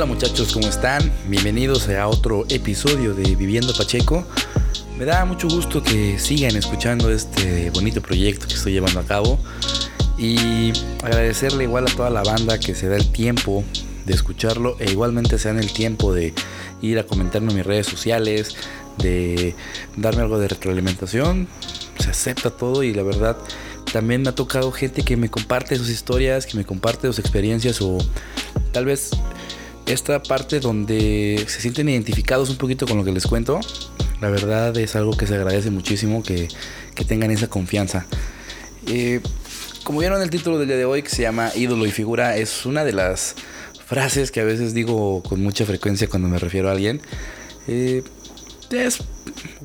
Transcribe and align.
Hola 0.00 0.14
muchachos, 0.14 0.54
¿cómo 0.54 0.66
están? 0.66 1.12
Bienvenidos 1.26 1.86
a 1.90 2.08
otro 2.08 2.46
episodio 2.48 3.12
de 3.12 3.36
Viviendo 3.36 3.74
Pacheco. 3.74 4.24
Me 4.96 5.04
da 5.04 5.26
mucho 5.26 5.46
gusto 5.46 5.82
que 5.82 6.18
sigan 6.18 6.56
escuchando 6.56 7.10
este 7.10 7.68
bonito 7.68 8.00
proyecto 8.00 8.48
que 8.48 8.54
estoy 8.54 8.72
llevando 8.72 9.00
a 9.00 9.04
cabo 9.04 9.38
y 10.16 10.72
agradecerle 11.04 11.64
igual 11.64 11.84
a 11.86 11.94
toda 11.94 12.08
la 12.08 12.22
banda 12.22 12.58
que 12.58 12.74
se 12.74 12.88
da 12.88 12.96
el 12.96 13.12
tiempo 13.12 13.62
de 14.06 14.14
escucharlo 14.14 14.74
e 14.78 14.90
igualmente 14.90 15.38
se 15.38 15.48
dan 15.48 15.58
el 15.58 15.70
tiempo 15.70 16.14
de 16.14 16.32
ir 16.80 16.98
a 16.98 17.04
comentarme 17.04 17.50
en 17.50 17.56
mis 17.58 17.66
redes 17.66 17.86
sociales, 17.86 18.56
de 18.96 19.54
darme 19.98 20.22
algo 20.22 20.38
de 20.38 20.48
retroalimentación. 20.48 21.46
Se 21.98 22.08
acepta 22.08 22.48
todo 22.48 22.82
y 22.84 22.94
la 22.94 23.02
verdad 23.02 23.36
también 23.92 24.22
me 24.22 24.30
ha 24.30 24.34
tocado 24.34 24.72
gente 24.72 25.02
que 25.02 25.18
me 25.18 25.28
comparte 25.28 25.76
sus 25.76 25.90
historias, 25.90 26.46
que 26.46 26.56
me 26.56 26.64
comparte 26.64 27.06
sus 27.06 27.18
experiencias 27.18 27.82
o 27.82 27.98
tal 28.72 28.86
vez 28.86 29.10
esta 29.92 30.22
parte 30.22 30.60
donde 30.60 31.44
se 31.48 31.60
sienten 31.60 31.88
identificados 31.88 32.50
un 32.50 32.56
poquito 32.56 32.86
con 32.86 32.96
lo 32.96 33.04
que 33.04 33.12
les 33.12 33.26
cuento. 33.26 33.60
La 34.20 34.30
verdad 34.30 34.76
es 34.76 34.96
algo 34.96 35.16
que 35.16 35.26
se 35.26 35.34
agradece 35.34 35.70
muchísimo 35.70 36.22
que, 36.22 36.48
tengan 37.06 37.30
esa 37.30 37.48
confianza. 37.48 38.06
Eh, 38.86 39.20
como 39.84 40.00
vieron 40.00 40.20
el 40.20 40.28
título 40.28 40.58
del 40.58 40.68
día 40.68 40.76
de 40.76 40.84
hoy 40.84 41.02
que 41.02 41.08
se 41.08 41.22
llama 41.22 41.50
ídolo 41.54 41.86
y 41.86 41.90
figura, 41.90 42.36
es 42.36 42.66
una 42.66 42.84
de 42.84 42.92
las 42.92 43.34
frases 43.86 44.30
que 44.30 44.40
a 44.40 44.44
veces 44.44 44.74
digo 44.74 45.22
con 45.22 45.42
mucha 45.42 45.64
frecuencia 45.64 46.08
cuando 46.08 46.28
me 46.28 46.38
refiero 46.38 46.68
a 46.68 46.72
alguien. 46.72 47.00
Eh, 47.66 48.02
es 48.70 48.98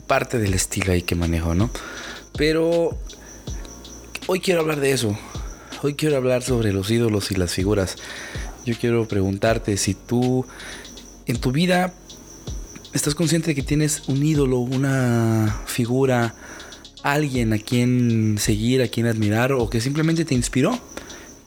parte 0.08 0.40
del 0.40 0.54
estilo 0.54 0.94
ahí 0.94 1.02
que 1.02 1.16
manejo, 1.16 1.54
¿no? 1.54 1.70
Pero 2.38 2.98
hoy 4.28 4.40
quiero 4.40 4.62
hablar 4.62 4.80
de 4.80 4.92
eso. 4.92 5.18
Hoy 5.84 5.94
quiero 5.94 6.16
hablar 6.16 6.42
sobre 6.42 6.72
los 6.72 6.90
ídolos 6.90 7.32
y 7.32 7.36
las 7.36 7.54
figuras. 7.54 7.98
Yo 8.66 8.74
quiero 8.80 9.08
preguntarte 9.08 9.78
si 9.78 9.94
tú 9.94 10.46
en 11.28 11.38
tu 11.38 11.52
vida 11.52 11.94
estás 12.94 13.14
consciente 13.14 13.48
de 13.48 13.56
que 13.56 13.62
tienes 13.62 14.04
un 14.08 14.24
ídolo, 14.24 14.58
una 14.60 15.62
figura, 15.68 16.34
alguien 17.04 17.54
a 17.54 17.60
quien 17.60 18.38
seguir, 18.40 18.82
a 18.82 18.88
quien 18.88 19.06
admirar 19.06 19.52
o 19.52 19.70
que 19.70 19.82
simplemente 19.82 20.26
te 20.26 20.34
inspiró 20.34 20.80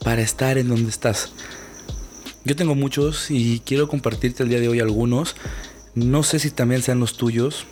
para 0.03 0.21
estar 0.21 0.57
en 0.57 0.69
donde 0.69 0.89
estás. 0.89 1.31
Yo 2.45 2.55
tengo 2.55 2.73
muchos 2.73 3.29
y 3.29 3.61
quiero 3.65 3.89
compartirte 3.89 4.43
el 4.43 4.49
día 4.49 4.61
de 4.61 4.69
hoy 4.69 4.79
algunos. 4.79 5.35
No 5.95 6.23
sé 6.23 6.39
si 6.39 6.51
también 6.51 6.81
sean 6.81 7.01
los 7.01 7.17
tuyos. 7.17 7.65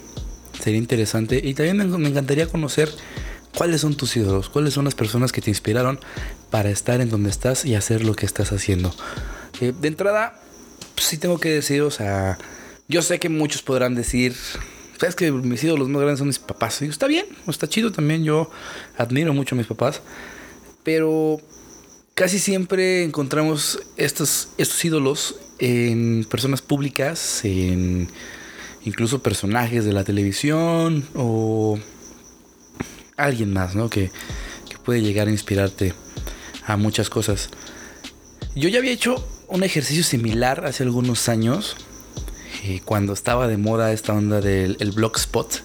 Sería 0.62 0.78
interesante. 0.80 1.40
Y 1.42 1.54
también 1.54 1.90
me 2.02 2.10
encantaría 2.10 2.48
conocer 2.48 2.90
cuáles 3.56 3.82
son 3.82 3.96
tus 3.96 4.18
ídolos, 4.18 4.50
cuáles 4.50 4.74
son 4.74 4.84
las 4.84 4.96
personas 4.96 5.32
que 5.32 5.40
te 5.40 5.50
inspiraron 5.50 6.00
para 6.50 6.70
estar 6.70 7.00
en 7.00 7.10
donde 7.10 7.30
estás 7.30 7.64
y 7.64 7.76
hacer 7.76 8.04
lo 8.04 8.14
que 8.14 8.26
estás 8.26 8.52
haciendo. 8.52 8.94
De 9.60 9.88
entrada, 9.88 10.40
pues, 10.96 11.08
sí 11.08 11.18
tengo 11.18 11.40
que 11.40 11.50
decir, 11.50 11.82
o 11.82 11.92
sea, 11.92 12.38
yo 12.88 13.02
sé 13.02 13.20
que 13.20 13.30
muchos 13.30 13.62
podrán 13.62 13.96
decir, 13.96 14.36
sabes 15.00 15.16
que 15.16 15.32
mis 15.32 15.64
ídolos 15.64 15.90
más 15.90 16.02
grandes 16.02 16.20
son 16.20 16.28
mis 16.28 16.40
papás. 16.40 16.82
Y 16.82 16.86
está 16.86 17.08
bien, 17.08 17.26
está 17.48 17.68
chido 17.68 17.92
también. 17.92 18.24
Yo 18.24 18.50
admiro 18.98 19.34
mucho 19.34 19.56
a 19.56 19.58
mis 19.58 19.68
papás. 19.68 20.02
Pero 20.84 21.40
casi 22.14 22.40
siempre 22.40 23.04
encontramos 23.04 23.80
estos, 23.98 24.50
estos 24.58 24.84
ídolos 24.86 25.36
en 25.60 26.26
personas 26.30 26.62
públicas, 26.62 27.44
en 27.44 28.10
incluso 28.86 29.22
personajes 29.22 29.86
de 29.86 29.94
la 29.94 30.04
televisión 30.04 31.06
o 31.14 31.78
alguien 33.18 33.52
más, 33.52 33.76
¿no? 33.76 33.90
Que, 33.90 34.12
que 34.70 34.78
puede 34.78 35.02
llegar 35.02 35.28
a 35.28 35.32
inspirarte 35.32 35.94
a 36.66 36.78
muchas 36.78 37.10
cosas. 37.10 37.50
Yo 38.56 38.70
ya 38.70 38.80
había 38.80 38.92
hecho 38.92 39.24
un 39.48 39.64
ejercicio 39.64 40.04
similar 40.04 40.66
hace 40.66 40.84
algunos 40.84 41.30
años 41.30 41.76
cuando 42.86 43.14
estaba 43.14 43.48
de 43.48 43.58
moda 43.58 43.92
esta 43.94 44.14
onda 44.14 44.42
del 44.42 44.78
el 44.80 44.92
blogspot, 44.92 45.62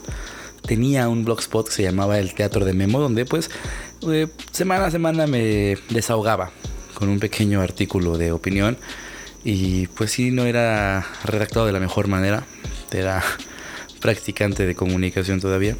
tenía 0.66 1.08
un 1.08 1.24
blogspot 1.24 1.66
que 1.66 1.72
se 1.72 1.82
llamaba 1.82 2.18
el 2.18 2.34
Teatro 2.34 2.64
de 2.64 2.72
Memo, 2.72 3.00
donde 3.00 3.24
pues 3.24 3.50
eh, 4.08 4.28
semana 4.52 4.86
a 4.86 4.90
semana 4.90 5.26
me 5.26 5.76
desahogaba 5.90 6.50
con 6.94 7.08
un 7.08 7.18
pequeño 7.18 7.60
artículo 7.60 8.18
de 8.18 8.32
opinión. 8.32 8.76
Y 9.44 9.88
pues 9.88 10.12
sí, 10.12 10.30
no 10.30 10.44
era 10.44 11.04
redactado 11.24 11.66
de 11.66 11.72
la 11.72 11.80
mejor 11.80 12.06
manera, 12.06 12.46
era 12.92 13.22
practicante 14.00 14.66
de 14.66 14.74
comunicación 14.76 15.40
todavía. 15.40 15.76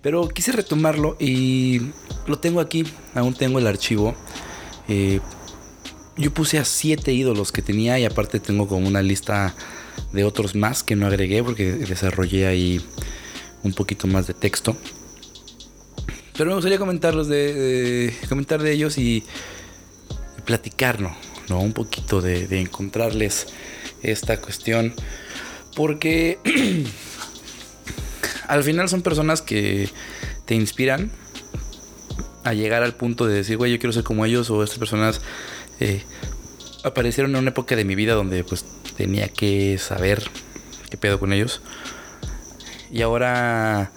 Pero 0.00 0.28
quise 0.28 0.52
retomarlo 0.52 1.16
y 1.18 1.90
lo 2.26 2.38
tengo 2.38 2.60
aquí, 2.60 2.86
aún 3.14 3.34
tengo 3.34 3.58
el 3.58 3.66
archivo. 3.66 4.14
Eh, 4.88 5.20
yo 6.18 6.32
puse 6.32 6.58
a 6.58 6.64
siete 6.64 7.12
ídolos 7.12 7.52
que 7.52 7.62
tenía 7.62 7.98
y 7.98 8.04
aparte 8.04 8.40
tengo 8.40 8.66
como 8.66 8.86
una 8.86 9.02
lista 9.02 9.54
de 10.12 10.24
otros 10.24 10.54
más 10.54 10.82
que 10.82 10.96
no 10.96 11.06
agregué 11.06 11.42
porque 11.42 11.72
desarrollé 11.72 12.46
ahí 12.46 12.80
un 13.62 13.72
poquito 13.72 14.06
más 14.06 14.26
de 14.26 14.34
texto. 14.34 14.76
Pero 16.36 16.50
me 16.50 16.54
gustaría 16.54 16.78
comentarlos 16.78 17.28
de, 17.28 18.14
comentar 18.28 18.62
de 18.62 18.72
ellos 18.72 18.98
y, 18.98 19.24
platicarlo, 20.44 21.14
¿no? 21.48 21.60
Un 21.60 21.72
poquito 21.72 22.20
de, 22.22 22.46
de 22.46 22.60
encontrarles 22.60 23.48
esta 24.02 24.40
cuestión. 24.40 24.94
Porque 25.74 26.38
al 28.48 28.64
final 28.64 28.88
son 28.88 29.02
personas 29.02 29.42
que 29.42 29.90
te 30.46 30.54
inspiran 30.54 31.10
a 32.44 32.54
llegar 32.54 32.82
al 32.82 32.94
punto 32.94 33.26
de 33.26 33.34
decir, 33.34 33.56
güey, 33.56 33.72
yo 33.72 33.78
quiero 33.78 33.92
ser 33.92 34.04
como 34.04 34.24
ellos, 34.24 34.48
o 34.50 34.62
estas 34.62 34.78
personas 34.78 35.20
eh, 35.80 36.02
aparecieron 36.84 37.32
en 37.32 37.38
una 37.38 37.50
época 37.50 37.76
de 37.76 37.84
mi 37.84 37.94
vida 37.94 38.14
donde 38.14 38.44
pues 38.44 38.64
tenía 38.96 39.28
que 39.28 39.78
saber 39.78 40.22
qué 40.90 40.96
pedo 40.96 41.18
con 41.18 41.32
ellos. 41.32 41.60
Y 42.90 43.02
ahora, 43.02 43.92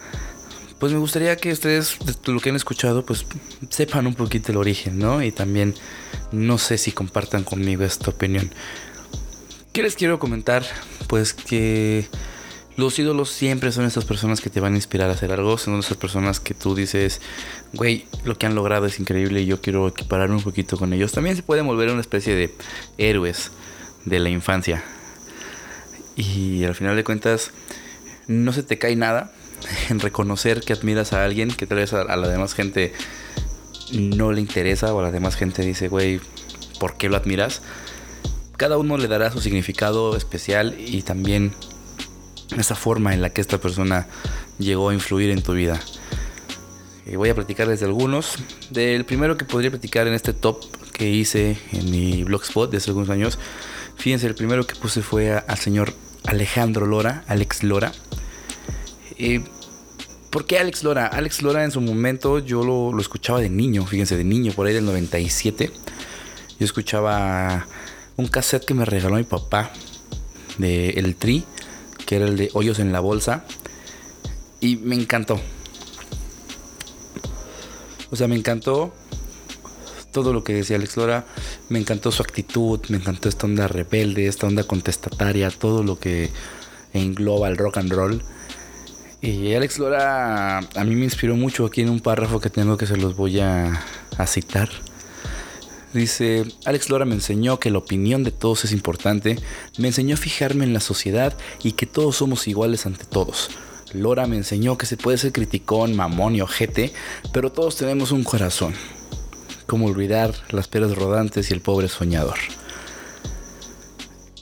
pues 0.80 0.92
me 0.92 1.00
gustaría 1.00 1.36
que 1.38 1.52
ustedes, 1.52 1.98
de 2.00 2.34
lo 2.34 2.40
que 2.40 2.50
han 2.50 2.56
escuchado, 2.56 3.06
pues 3.06 3.26
sepan 3.70 4.08
un 4.08 4.16
poquito 4.16 4.52
el 4.52 4.58
origen, 4.58 5.00
¿no? 5.00 5.24
Y 5.24 5.32
también 5.32 5.74
no 6.32 6.58
sé 6.58 6.78
si 6.78 6.92
compartan 6.92 7.44
conmigo 7.44 7.84
esta 7.84 8.10
opinión. 8.10 8.52
¿Qué 9.72 9.84
les 9.84 9.96
quiero 9.96 10.20
comentar? 10.20 10.66
Pues 11.08 11.34
que 11.34 12.08
los 12.76 12.98
ídolos 13.00 13.30
siempre 13.30 13.72
son 13.72 13.86
esas 13.86 14.06
personas 14.06 14.42
que 14.42 14.50
te 14.50 14.60
van 14.60 14.74
a 14.74 14.78
inspirar 14.78 15.10
a 15.10 15.14
hacer 15.14 15.32
algo, 15.32 15.58
son 15.58 15.80
esas 15.80 15.98
personas 15.98 16.40
que 16.40 16.54
tú 16.54 16.76
dices, 16.76 17.22
güey, 17.74 18.06
lo 18.26 18.38
que 18.38 18.46
han 18.46 18.56
logrado 18.56 18.86
es 18.86 19.00
increíble 19.00 19.42
y 19.42 19.46
yo 19.46 19.62
quiero 19.62 19.88
equipararme 19.88 20.36
un 20.36 20.44
poquito 20.44 20.78
con 20.78 20.94
ellos. 20.94 21.12
También 21.12 21.36
se 21.36 21.44
pueden 21.44 21.66
volver 21.66 21.90
una 21.90 22.02
especie 22.02 22.36
de 22.36 22.54
héroes 22.98 23.52
de 24.06 24.20
la 24.20 24.30
infancia. 24.30 24.84
Y 26.16 26.64
al 26.64 26.76
final 26.76 26.96
de 26.96 27.04
cuentas, 27.04 27.52
no 28.28 28.54
se 28.54 28.64
te 28.64 28.78
cae 28.78 28.96
nada 28.96 29.32
en 29.90 30.00
reconocer 30.00 30.62
que 30.62 30.74
admiras 30.74 31.14
a 31.14 31.24
alguien 31.24 31.50
que 31.50 31.68
tal 31.68 31.78
vez 31.78 31.94
a, 31.94 32.04
la 32.04 32.28
demás 32.28 32.54
gente 32.54 32.94
no 33.92 34.32
le 34.32 34.42
interesa 34.42 34.94
o 34.94 35.00
a 35.00 35.04
la 35.04 35.12
demás 35.12 35.36
gente 35.36 35.64
dice, 35.64 35.88
güey, 35.88 36.20
¿por 36.80 36.96
qué 36.96 37.10
lo 37.10 37.18
admiras? 37.18 37.62
Cada 38.58 38.78
uno 38.78 38.98
le 38.98 39.08
dará 39.08 39.32
su 39.32 39.42
significado 39.42 40.16
especial 40.16 40.76
y 40.78 41.02
también 41.02 41.54
esa 42.58 42.76
forma 42.76 43.14
en 43.14 43.22
la 43.22 43.32
que 43.32 43.42
esta 43.42 43.58
persona 43.60 44.08
llegó 44.60 44.90
a 44.90 44.94
influir 44.94 45.30
en 45.32 45.42
tu 45.42 45.54
vida. 45.54 45.80
Voy 47.16 47.30
a 47.30 47.36
platicarles 47.36 47.80
de 47.80 47.88
algunos. 47.88 48.36
Del 48.70 49.06
primero 49.06 49.38
que 49.38 49.46
podría 49.46 49.70
platicar 49.70 50.08
en 50.08 50.14
este 50.14 50.34
top 50.34 50.64
que 50.94 51.10
hice 51.10 51.58
en 51.72 51.90
mi 51.90 52.24
blogspot 52.24 52.70
de 52.70 52.78
hace 52.78 52.92
algunos 52.92 53.10
años 53.10 53.40
Fíjense, 54.02 54.26
el 54.26 54.34
primero 54.34 54.66
que 54.66 54.74
puse 54.74 55.04
fue 55.04 55.32
al 55.32 55.58
señor 55.60 55.94
Alejandro 56.26 56.88
Lora, 56.88 57.24
Alex 57.28 57.62
Lora. 57.62 57.92
Eh, 59.20 59.44
¿Por 60.32 60.48
qué 60.48 60.58
Alex 60.58 60.84
Lora? 60.84 61.06
Alex 61.06 61.44
Lora 61.44 61.64
en 61.64 61.70
su 61.70 61.82
momento 61.82 62.40
yo 62.40 62.64
lo, 62.64 63.00
escuchaba 63.00 63.40
de 63.40 63.52
niño, 63.52 63.86
fíjense, 63.86 64.18
de 64.18 64.24
niño, 64.24 64.54
por 64.54 64.66
ahí 64.66 64.74
del 64.74 64.86
97. 64.86 65.70
Yo 66.60 66.66
escuchaba 66.66 67.68
un 68.18 68.28
cassette 68.28 68.66
que 68.66 68.74
me 68.74 68.86
regaló 68.86 69.18
mi 69.18 69.24
papá 69.24 69.72
de 70.58 70.90
El 70.90 71.16
Tri, 71.16 71.44
que 72.08 72.16
era 72.16 72.26
el 72.26 72.38
de 72.38 72.50
Hoyos 72.54 72.80
en 72.80 72.92
la 72.92 73.02
Bolsa. 73.02 73.46
Y 74.62 74.78
me 74.78 74.96
encantó. 74.96 75.40
O 78.12 78.16
sea, 78.16 78.28
me 78.28 78.36
encantó 78.36 78.94
todo 80.12 80.34
lo 80.34 80.44
que 80.44 80.54
decía 80.54 80.76
Alex 80.76 80.98
Lora. 80.98 81.26
Me 81.70 81.80
encantó 81.80 82.12
su 82.12 82.22
actitud, 82.22 82.80
me 82.90 82.98
encantó 82.98 83.30
esta 83.30 83.48
onda 83.48 83.68
rebelde, 83.68 84.28
esta 84.28 84.48
onda 84.48 84.64
contestataria, 84.64 85.50
todo 85.50 85.84
lo 85.84 85.98
que 86.00 86.30
engloba 86.94 87.48
el 87.48 87.58
rock 87.58 87.78
and 87.78 87.92
roll. 87.92 88.22
Y 89.22 89.54
Alex 89.54 89.80
Lora 89.80 90.58
a 90.60 90.84
mí 90.84 90.96
me 90.96 91.06
inspiró 91.06 91.36
mucho 91.36 91.66
aquí 91.66 91.82
en 91.82 91.90
un 91.90 92.00
párrafo 92.00 92.40
que 92.40 92.50
tengo 92.50 92.78
que 92.78 92.88
se 92.88 92.98
los 92.98 93.16
voy 93.16 93.40
a, 93.40 93.84
a 94.18 94.28
citar. 94.28 94.70
Dice, 95.94 96.46
Alex 96.66 96.90
Lora 96.90 97.06
me 97.06 97.16
enseñó 97.16 97.60
que 97.60 97.70
la 97.70 97.78
opinión 97.78 98.24
de 98.24 98.32
todos 98.32 98.64
es 98.64 98.72
importante, 98.72 99.38
me 99.78 99.90
enseñó 99.90 100.16
a 100.16 100.18
fijarme 100.18 100.64
en 100.64 100.74
la 100.74 100.80
sociedad 100.80 101.38
y 101.64 101.74
que 101.74 101.86
todos 101.86 102.16
somos 102.16 102.48
iguales 102.48 102.86
ante 102.86 103.04
todos. 103.04 103.50
Lora 103.94 104.28
me 104.28 104.38
enseñó 104.38 104.78
que 104.78 104.86
se 104.86 104.98
puede 104.98 105.18
ser 105.18 105.32
criticón, 105.32 105.96
mamón 105.96 106.36
y 106.36 106.42
ojete, 106.42 106.94
pero 107.34 107.52
todos 107.52 107.76
tenemos 107.76 108.12
un 108.12 108.24
corazón 108.24 108.74
cómo 109.72 109.86
olvidar 109.86 110.34
las 110.50 110.68
peras 110.68 110.98
rodantes 110.98 111.50
y 111.50 111.54
el 111.54 111.62
pobre 111.62 111.88
soñador. 111.88 112.38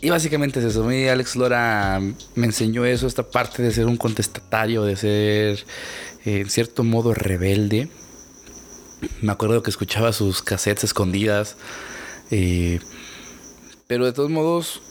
Y 0.01 0.09
básicamente 0.09 0.57
es 0.57 0.65
eso. 0.65 0.83
Mí 0.83 1.07
Alex 1.07 1.35
Lora 1.35 2.01
me 2.33 2.47
enseñó 2.47 2.83
eso, 2.83 3.05
esta 3.05 3.29
parte 3.29 3.61
de 3.61 3.71
ser 3.71 3.85
un 3.85 3.95
contestatario, 3.95 4.81
de 4.81 4.95
ser 4.95 5.65
en 6.25 6.49
cierto 6.49 6.83
modo 6.83 7.13
rebelde. 7.13 7.89
Me 9.21 9.31
acuerdo 9.31 9.61
que 9.61 9.69
escuchaba 9.69 10.13
sus 10.13 10.41
cassettes 10.41 10.85
escondidas. 10.85 11.57
Eh, 12.31 12.79
pero 13.85 14.05
de 14.05 14.13
todos 14.13 14.31
modos, 14.31 14.81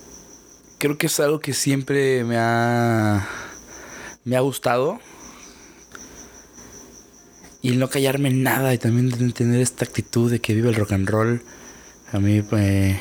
creo 0.78 0.98
que 0.98 1.08
es 1.08 1.18
algo 1.18 1.40
que 1.40 1.52
siempre 1.52 2.22
me 2.22 2.36
ha, 2.38 3.28
me 4.28 4.36
ha 4.36 4.40
gustado. 4.40 5.00
Y 7.60 7.70
no 7.72 7.88
callarme 7.88 8.30
nada 8.30 8.72
y 8.72 8.78
también 8.78 9.32
tener 9.32 9.60
esta 9.60 9.84
actitud 9.84 10.30
de 10.30 10.40
que 10.40 10.54
vive 10.54 10.68
el 10.68 10.76
rock 10.76 10.92
and 10.92 11.08
roll. 11.08 11.42
A 12.12 12.18
mí 12.18 12.42
me 12.50 13.00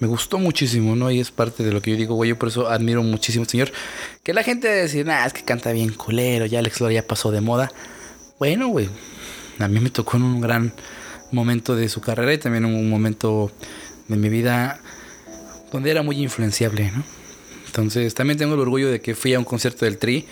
me 0.00 0.08
gustó 0.08 0.38
muchísimo, 0.38 0.96
¿no? 0.96 1.10
Y 1.10 1.20
es 1.20 1.30
parte 1.30 1.62
de 1.62 1.72
lo 1.72 1.80
que 1.80 1.92
yo 1.92 1.96
digo, 1.96 2.14
güey. 2.14 2.30
Yo 2.30 2.38
por 2.38 2.48
eso 2.48 2.68
admiro 2.68 3.02
muchísimo 3.02 3.44
al 3.44 3.48
señor. 3.48 3.72
Que 4.22 4.34
la 4.34 4.42
gente 4.42 4.68
decir, 4.68 5.06
nah, 5.06 5.24
es 5.24 5.32
que 5.32 5.44
canta 5.44 5.72
bien 5.72 5.94
culero, 5.94 6.46
ya 6.46 6.58
Alex 6.58 6.80
Lora 6.80 6.92
ya 6.92 7.06
pasó 7.06 7.30
de 7.30 7.40
moda. 7.40 7.70
Bueno, 8.38 8.68
güey. 8.68 8.88
A 9.58 9.68
mí 9.68 9.80
me 9.80 9.90
tocó 9.90 10.16
en 10.16 10.24
un 10.24 10.40
gran 10.40 10.72
momento 11.30 11.76
de 11.76 11.88
su 11.88 12.00
carrera 12.00 12.34
y 12.34 12.38
también 12.38 12.64
en 12.64 12.74
un 12.74 12.90
momento 12.90 13.50
de 14.08 14.16
mi 14.16 14.28
vida 14.28 14.80
donde 15.72 15.90
era 15.90 16.02
muy 16.02 16.20
influenciable, 16.20 16.90
¿no? 16.90 17.23
Entonces 17.74 18.14
también 18.14 18.38
tengo 18.38 18.54
el 18.54 18.60
orgullo 18.60 18.88
de 18.88 19.00
que 19.00 19.16
fui 19.16 19.34
a 19.34 19.38
un 19.40 19.44
concierto 19.44 19.84
del 19.84 19.98
Tri 19.98 20.26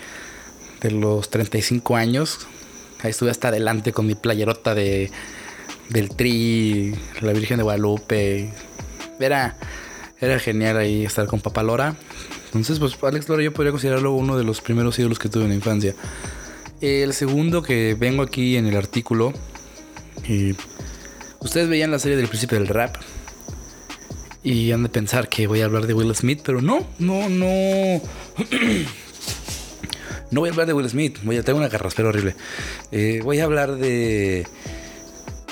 de 0.79 0.91
los 0.91 1.29
35 1.29 1.97
años. 1.97 2.47
Ahí 3.01 3.11
estuve 3.11 3.31
hasta 3.31 3.49
adelante 3.49 3.91
con 3.91 4.07
mi 4.07 4.15
playerota 4.15 4.73
de, 4.73 5.11
del 5.89 6.15
Tri, 6.15 6.95
la 7.19 7.33
Virgen 7.33 7.57
de 7.57 7.63
Guadalupe, 7.63 8.49
era, 9.19 9.57
era 10.21 10.39
genial 10.39 10.77
ahí 10.77 11.03
estar 11.03 11.27
con 11.27 11.41
Papá 11.41 11.63
Lora. 11.63 11.97
Entonces, 12.45 12.79
pues 12.79 12.97
Alex 13.03 13.27
Lora 13.27 13.43
yo 13.43 13.51
podría 13.51 13.71
considerarlo 13.71 14.13
uno 14.13 14.37
de 14.37 14.45
los 14.45 14.61
primeros 14.61 14.97
ídolos 14.97 15.19
que 15.19 15.27
tuve 15.27 15.43
en 15.43 15.49
la 15.49 15.55
infancia. 15.55 15.95
El 16.79 17.13
segundo 17.13 17.61
que 17.61 17.97
vengo 17.99 18.23
aquí 18.23 18.55
en 18.55 18.67
el 18.67 18.77
artículo, 18.77 19.33
y 20.25 20.55
ustedes 21.41 21.67
veían 21.67 21.91
la 21.91 21.99
serie 21.99 22.15
del 22.15 22.29
principio 22.29 22.57
del 22.57 22.69
rap 22.69 22.95
y 24.43 24.71
han 24.71 24.83
de 24.83 24.89
pensar 24.89 25.29
que 25.29 25.47
voy 25.47 25.61
a 25.61 25.65
hablar 25.65 25.87
de 25.87 25.93
Will 25.93 26.13
Smith, 26.15 26.41
pero 26.43 26.61
no, 26.61 26.85
no, 26.99 27.29
no. 27.29 27.45
no 30.31 30.39
voy 30.41 30.49
a 30.49 30.51
hablar 30.51 30.67
de 30.67 30.73
Will 30.73 30.89
Smith, 30.89 31.19
voy 31.23 31.37
a 31.37 31.43
tener 31.43 31.59
una 31.59 31.69
carraspera 31.69 32.09
horrible. 32.09 32.35
Eh, 32.91 33.21
voy 33.23 33.39
a 33.39 33.45
hablar 33.45 33.75
de 33.75 34.47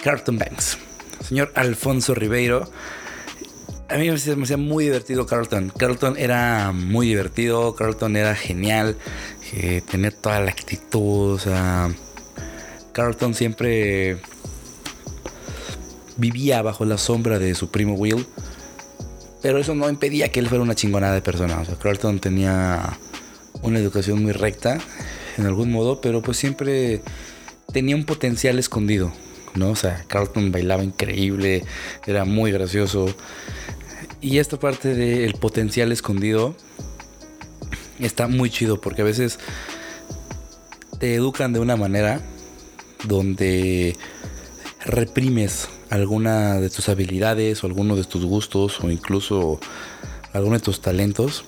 Carlton 0.04 0.38
Banks, 0.38 0.78
señor 1.28 1.52
Alfonso 1.56 2.14
Ribeiro 2.14 2.70
a 3.92 3.98
mí 3.98 4.10
me 4.10 4.44
hacía 4.44 4.58
muy 4.58 4.86
divertido 4.86 5.26
Carlton. 5.26 5.72
Carlton 5.78 6.16
era 6.18 6.72
muy 6.72 7.08
divertido, 7.08 7.76
Carlton 7.76 8.16
era 8.16 8.36
genial, 8.36 8.98
eh, 9.54 9.82
tenía 9.90 10.12
toda 10.12 10.40
la 10.40 10.52
actitud, 10.52 11.34
o 11.34 11.40
sea, 11.40 11.94
Carlton 12.94 13.34
siempre 13.34 14.18
vivía 16.16 16.62
bajo 16.62 16.86
la 16.86 16.98
sombra 16.98 17.38
de 17.38 17.54
su 17.54 17.70
primo 17.70 17.96
Will, 17.96 18.26
pero 19.42 19.58
eso 19.60 19.76
no 19.76 19.90
impedía 19.90 20.30
que 20.32 20.40
él 20.40 20.48
fuera 20.48 20.64
una 20.64 20.76
chingonada 20.76 21.14
de 21.14 21.22
persona. 21.22 21.60
O 21.60 21.66
sea, 21.66 21.76
Carlton 21.76 22.20
tenía 22.20 22.98
una 23.62 23.80
educación 23.80 24.22
muy 24.22 24.32
recta, 24.32 24.80
en 25.38 25.46
algún 25.46 25.72
modo, 25.72 26.02
pero 26.02 26.22
pues 26.22 26.38
siempre 26.38 27.02
tenía 27.72 27.96
un 27.96 28.06
potencial 28.06 28.60
escondido. 28.60 29.12
¿no? 29.56 29.72
O 29.72 29.76
sea, 29.76 30.04
Carlton 30.08 30.52
bailaba 30.52 30.84
increíble, 30.84 31.64
era 32.06 32.26
muy 32.26 32.52
gracioso. 32.52 33.14
Y 34.22 34.38
esta 34.38 34.60
parte 34.60 34.94
del 34.94 35.34
potencial 35.34 35.92
escondido 35.92 36.56
está 38.00 38.28
muy 38.28 38.50
chido 38.50 38.80
porque 38.80 39.02
a 39.02 39.06
veces 39.06 39.40
te 41.00 41.16
educan 41.16 41.54
de 41.54 41.60
una 41.60 41.76
manera 41.76 42.22
donde 43.04 43.96
reprimes 44.86 45.68
alguna 45.92 46.56
de 46.62 46.70
tus 46.70 46.88
habilidades 46.90 47.64
o 47.64 47.68
alguno 47.68 47.96
de 47.98 48.06
tus 48.06 48.26
gustos 48.26 48.80
o 48.80 48.90
incluso 48.90 49.60
alguno 50.34 50.58
de 50.58 50.64
tus 50.64 50.82
talentos. 50.82 51.44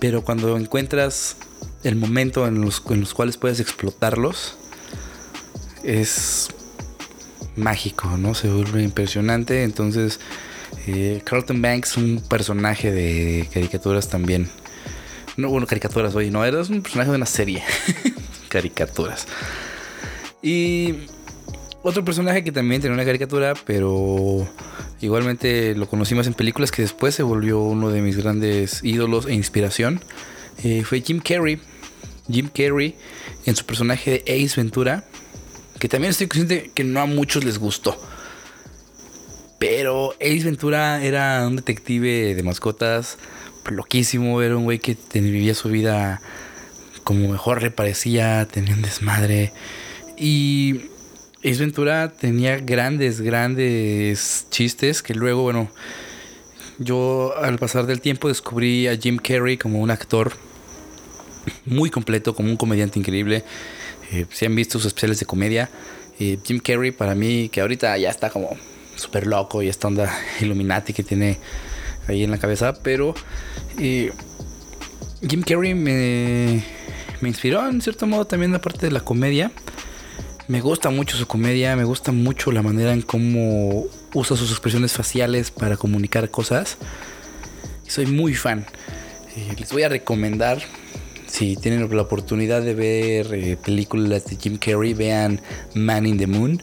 Pero 0.00 0.24
cuando 0.24 0.56
encuentras 0.56 1.36
el 1.84 1.96
momento 1.96 2.46
en 2.46 2.62
los, 2.62 2.82
en 2.88 3.00
los 3.00 3.12
cuales 3.12 3.36
puedes 3.36 3.60
explotarlos, 3.60 4.56
es 5.84 6.48
mágico, 7.56 8.08
¿no? 8.16 8.34
Se 8.34 8.48
vuelve 8.48 8.82
impresionante. 8.82 9.64
Entonces, 9.64 10.18
eh, 10.86 11.20
Carlton 11.22 11.60
Banks, 11.60 11.98
un 11.98 12.22
personaje 12.26 12.90
de 12.90 13.48
caricaturas 13.52 14.08
también. 14.08 14.48
No, 15.36 15.50
bueno, 15.50 15.66
caricaturas 15.66 16.14
hoy, 16.14 16.30
no, 16.30 16.42
era 16.42 16.62
un 16.62 16.80
personaje 16.80 17.10
de 17.10 17.16
una 17.16 17.26
serie. 17.26 17.62
caricaturas. 18.48 19.26
Y 20.42 20.94
otro 21.86 22.04
personaje 22.04 22.42
que 22.42 22.50
también 22.50 22.82
tenía 22.82 22.94
una 22.94 23.04
caricatura, 23.04 23.54
pero 23.64 24.44
igualmente 25.00 25.76
lo 25.76 25.88
conocí 25.88 26.16
más 26.16 26.26
en 26.26 26.34
películas, 26.34 26.72
que 26.72 26.82
después 26.82 27.14
se 27.14 27.22
volvió 27.22 27.60
uno 27.60 27.90
de 27.90 28.02
mis 28.02 28.16
grandes 28.16 28.82
ídolos 28.82 29.26
e 29.26 29.34
inspiración, 29.34 30.00
eh, 30.64 30.82
fue 30.84 31.00
Jim 31.00 31.20
Carrey. 31.20 31.60
Jim 32.28 32.48
Carrey 32.52 32.96
en 33.44 33.54
su 33.54 33.64
personaje 33.64 34.10
de 34.10 34.44
Ace 34.44 34.60
Ventura, 34.60 35.04
que 35.78 35.88
también 35.88 36.10
estoy 36.10 36.26
consciente 36.26 36.72
que 36.74 36.82
no 36.82 37.00
a 37.00 37.06
muchos 37.06 37.44
les 37.44 37.58
gustó. 37.58 37.96
Pero 39.60 40.12
Ace 40.14 40.42
Ventura 40.42 41.00
era 41.04 41.46
un 41.46 41.54
detective 41.54 42.34
de 42.34 42.42
mascotas 42.42 43.16
loquísimo. 43.70 44.42
Era 44.42 44.56
un 44.56 44.64
güey 44.64 44.80
que 44.80 44.96
vivía 45.14 45.54
su 45.54 45.68
vida 45.68 46.20
como 47.04 47.28
mejor 47.28 47.62
le 47.62 47.70
parecía, 47.70 48.48
tenía 48.50 48.74
un 48.74 48.82
desmadre. 48.82 49.52
Y 50.18 50.90
Ace 51.44 51.58
Ventura 51.60 52.12
tenía 52.12 52.58
grandes, 52.58 53.20
grandes 53.20 54.46
chistes 54.50 55.02
que 55.02 55.14
luego, 55.14 55.42
bueno, 55.42 55.70
yo 56.78 57.34
al 57.36 57.58
pasar 57.58 57.86
del 57.86 58.00
tiempo 58.00 58.28
descubrí 58.28 58.88
a 58.88 58.96
Jim 58.96 59.18
Carrey 59.18 59.56
como 59.56 59.80
un 59.80 59.90
actor 59.90 60.32
muy 61.64 61.90
completo, 61.90 62.34
como 62.34 62.50
un 62.50 62.56
comediante 62.56 62.98
increíble. 62.98 63.44
Eh, 64.12 64.26
si 64.30 64.46
han 64.46 64.54
visto 64.54 64.78
sus 64.78 64.86
especiales 64.86 65.20
de 65.20 65.26
comedia, 65.26 65.70
eh, 66.18 66.38
Jim 66.44 66.58
Carrey 66.58 66.90
para 66.90 67.14
mí, 67.14 67.48
que 67.48 67.60
ahorita 67.60 67.96
ya 67.98 68.10
está 68.10 68.30
como 68.30 68.56
súper 68.94 69.26
loco 69.26 69.62
y 69.62 69.68
esta 69.68 69.88
onda 69.88 70.12
Illuminati 70.40 70.92
que 70.92 71.02
tiene 71.02 71.38
ahí 72.08 72.24
en 72.24 72.30
la 72.30 72.38
cabeza. 72.38 72.74
Pero 72.82 73.14
eh, 73.78 74.12
Jim 75.28 75.42
Carrey 75.42 75.74
me, 75.74 76.64
me 77.20 77.28
inspiró 77.28 77.66
en 77.68 77.80
cierto 77.80 78.06
modo 78.06 78.26
también 78.26 78.52
la 78.52 78.60
parte 78.60 78.86
de 78.86 78.92
la 78.92 79.00
comedia. 79.00 79.50
Me 80.48 80.60
gusta 80.60 80.90
mucho 80.90 81.16
su 81.16 81.26
comedia, 81.26 81.74
me 81.74 81.82
gusta 81.82 82.12
mucho 82.12 82.52
la 82.52 82.62
manera 82.62 82.92
en 82.92 83.02
cómo 83.02 83.86
usa 84.14 84.36
sus 84.36 84.52
expresiones 84.52 84.92
faciales 84.92 85.50
para 85.50 85.76
comunicar 85.76 86.30
cosas. 86.30 86.76
Soy 87.88 88.06
muy 88.06 88.32
fan. 88.34 88.64
Eh, 89.36 89.56
les 89.58 89.72
voy 89.72 89.82
a 89.82 89.88
recomendar, 89.88 90.62
si 91.26 91.56
tienen 91.56 91.90
la 91.90 92.02
oportunidad 92.02 92.62
de 92.62 92.74
ver 92.74 93.34
eh, 93.34 93.56
películas 93.56 94.26
de 94.26 94.36
Jim 94.36 94.56
Carrey, 94.56 94.94
vean 94.94 95.40
Man 95.74 96.06
in 96.06 96.16
the 96.16 96.28
Moon. 96.28 96.62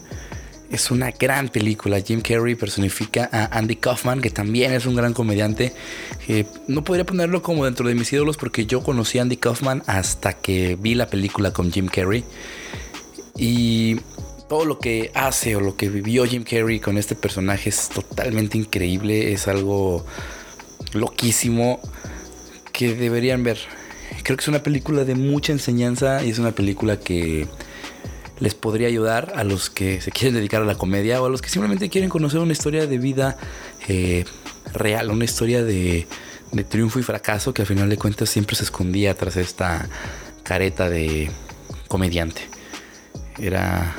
Es 0.72 0.90
una 0.90 1.12
gran 1.12 1.50
película. 1.50 2.00
Jim 2.00 2.22
Carrey 2.22 2.56
personifica 2.56 3.30
a 3.34 3.58
Andy 3.58 3.76
Kaufman, 3.76 4.22
que 4.22 4.30
también 4.30 4.72
es 4.72 4.86
un 4.86 4.96
gran 4.96 5.14
comediante. 5.14 5.74
no 6.70 6.86
podría 6.86 7.06
ponerlo 7.06 7.42
como 7.42 7.66
dentro 7.66 7.86
de 7.90 7.96
mis 7.96 8.14
ídolos 8.14 8.38
porque 8.38 8.66
yo 8.66 8.82
conocí 8.82 9.20
a 9.20 9.24
Andy 9.24 9.36
Kaufman 9.36 9.84
hasta 9.88 10.32
que 10.32 10.78
vi 10.80 10.96
la 10.96 11.08
película 11.08 11.52
con 11.52 11.70
Jim 11.70 11.88
Carrey. 11.88 12.24
Y 13.38 14.00
todo 14.48 14.66
lo 14.66 14.80
que 14.80 15.12
hace 15.16 15.56
o 15.56 15.60
lo 15.60 15.76
que 15.76 15.90
vivió 15.90 16.26
Jim 16.26 16.44
Carrey 16.44 16.80
con 16.80 16.98
este 16.98 17.16
personaje 17.16 17.70
es 17.70 17.90
totalmente 17.90 18.58
increíble. 18.58 19.34
Es 19.34 19.48
algo 19.48 20.06
loquísimo 20.94 21.80
que 22.72 22.96
deberían 22.96 23.44
ver. 23.44 23.60
Creo 24.24 24.38
que 24.38 24.42
es 24.42 24.48
una 24.48 24.64
película 24.64 25.06
de 25.06 25.16
mucha 25.16 25.52
enseñanza 25.52 26.24
y 26.24 26.30
es 26.30 26.40
una 26.40 26.52
película 26.52 27.00
que 27.00 27.48
les 28.40 28.56
podría 28.56 28.88
ayudar 28.88 29.34
a 29.36 29.44
los 29.44 29.70
que 29.70 30.02
se 30.02 30.12
quieren 30.12 30.36
dedicar 30.36 30.62
a 30.62 30.66
la 30.66 30.76
comedia 30.76 31.22
o 31.22 31.26
a 31.26 31.30
los 31.30 31.42
que 31.42 31.50
simplemente 31.50 31.90
quieren 31.90 32.10
conocer 32.10 32.40
una 32.40 32.52
historia 32.52 32.88
de 32.88 32.98
vida 32.98 33.38
eh, 33.88 34.26
real, 34.74 35.12
una 35.12 35.26
historia 35.26 35.64
de, 35.64 36.08
triunfo 36.70 37.00
y 37.00 37.04
fracaso 37.04 37.54
que 37.54 37.62
al 37.62 37.68
final 37.68 37.90
de 37.90 37.98
cuentas 37.98 38.30
siempre 38.30 38.56
se 38.56 38.64
escondía 38.64 39.16
tras 39.16 39.38
esta 39.38 39.88
careta 40.44 40.90
de 40.90 41.32
comediante. 41.88 42.42
Era, 43.40 43.96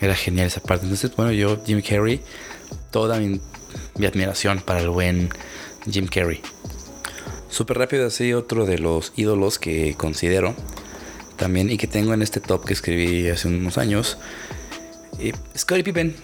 era 0.00 0.14
genial 0.14 0.46
esa 0.46 0.60
parte. 0.60 0.84
Entonces, 0.84 1.14
bueno, 1.16 1.32
yo, 1.32 1.62
Jim 1.64 1.82
Carrey, 1.82 2.20
toda 2.90 3.18
mi, 3.18 3.40
mi 3.96 4.06
admiración 4.06 4.60
para 4.60 4.80
el 4.80 4.90
buen 4.90 5.30
Jim 5.90 6.06
Carrey. 6.06 6.40
Súper 7.48 7.78
rápido, 7.78 8.06
así 8.06 8.32
otro 8.32 8.66
de 8.66 8.78
los 8.78 9.12
ídolos 9.16 9.58
que 9.58 9.94
considero 9.96 10.54
también 11.36 11.70
y 11.70 11.76
que 11.76 11.86
tengo 11.86 12.12
en 12.14 12.22
este 12.22 12.40
top 12.40 12.64
que 12.64 12.72
escribí 12.72 13.28
hace 13.28 13.48
unos 13.48 13.78
años. 13.78 14.18
Eh, 15.18 15.32
Scottie 15.56 15.84
Pippen. 15.84 16.14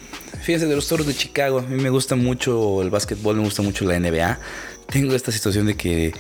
Fíjense, 0.43 0.67
de 0.67 0.75
los 0.75 0.89
toros 0.89 1.07
de 1.07 1.15
Chicago, 1.15 1.61
a 1.61 1.63
mí 1.63 1.81
me 1.81 1.91
gusta 1.91 2.17
mucho 2.17 2.83
el 2.83 2.91
básquetbol, 2.91 3.37
me 3.37 3.45
gusta 3.45 3.63
mucho 3.63 3.85
la 3.85 3.99
NBA. 3.99 4.39
Tengo 4.91 5.15
esta 5.15 5.31
situación 5.31 5.67
de 5.67 5.77
que 5.77 6.13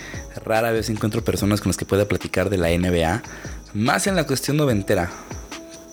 rara 0.44 0.70
vez 0.70 0.88
encuentro 0.88 1.24
personas 1.24 1.60
con 1.60 1.70
las 1.70 1.76
que 1.76 1.84
pueda 1.84 2.06
platicar 2.06 2.48
de 2.48 2.58
la 2.58 2.68
NBA, 2.68 3.22
más 3.74 4.06
en 4.06 4.14
la 4.14 4.26
cuestión 4.26 4.56
noventera, 4.56 5.10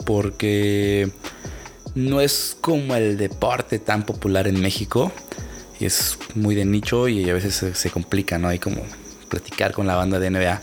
porque 0.09 1.07
no 1.93 2.19
es 2.19 2.57
como 2.59 2.95
el 2.95 3.15
deporte 3.15 3.77
tan 3.77 4.07
popular 4.07 4.47
en 4.47 4.59
México, 4.59 5.11
y 5.79 5.85
es 5.85 6.17
muy 6.33 6.55
de 6.55 6.65
nicho 6.65 7.07
y 7.07 7.29
a 7.29 7.33
veces 7.35 7.77
se, 7.77 7.89
complica, 7.91 8.39
¿no? 8.39 8.47
Hay 8.47 8.57
como 8.57 8.81
platicar 9.29 9.71
con 9.71 9.85
la 9.85 9.95
banda 9.95 10.19
de 10.19 10.31
NBA. 10.31 10.61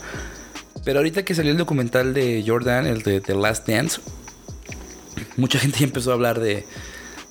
Pero 0.83 0.99
ahorita 0.99 1.23
que 1.23 1.33
salió 1.33 1.53
el 1.53 1.57
documental 1.57 2.13
de 2.13 2.43
Jordan, 2.45 2.87
el 2.87 3.03
de 3.03 3.21
The 3.21 3.35
Last 3.35 3.65
Dance, 3.69 4.01
mucha 5.37 5.59
gente 5.59 5.79
ya 5.79 5.85
empezó 5.85 6.11
a 6.11 6.15
hablar 6.15 6.41
de, 6.41 6.65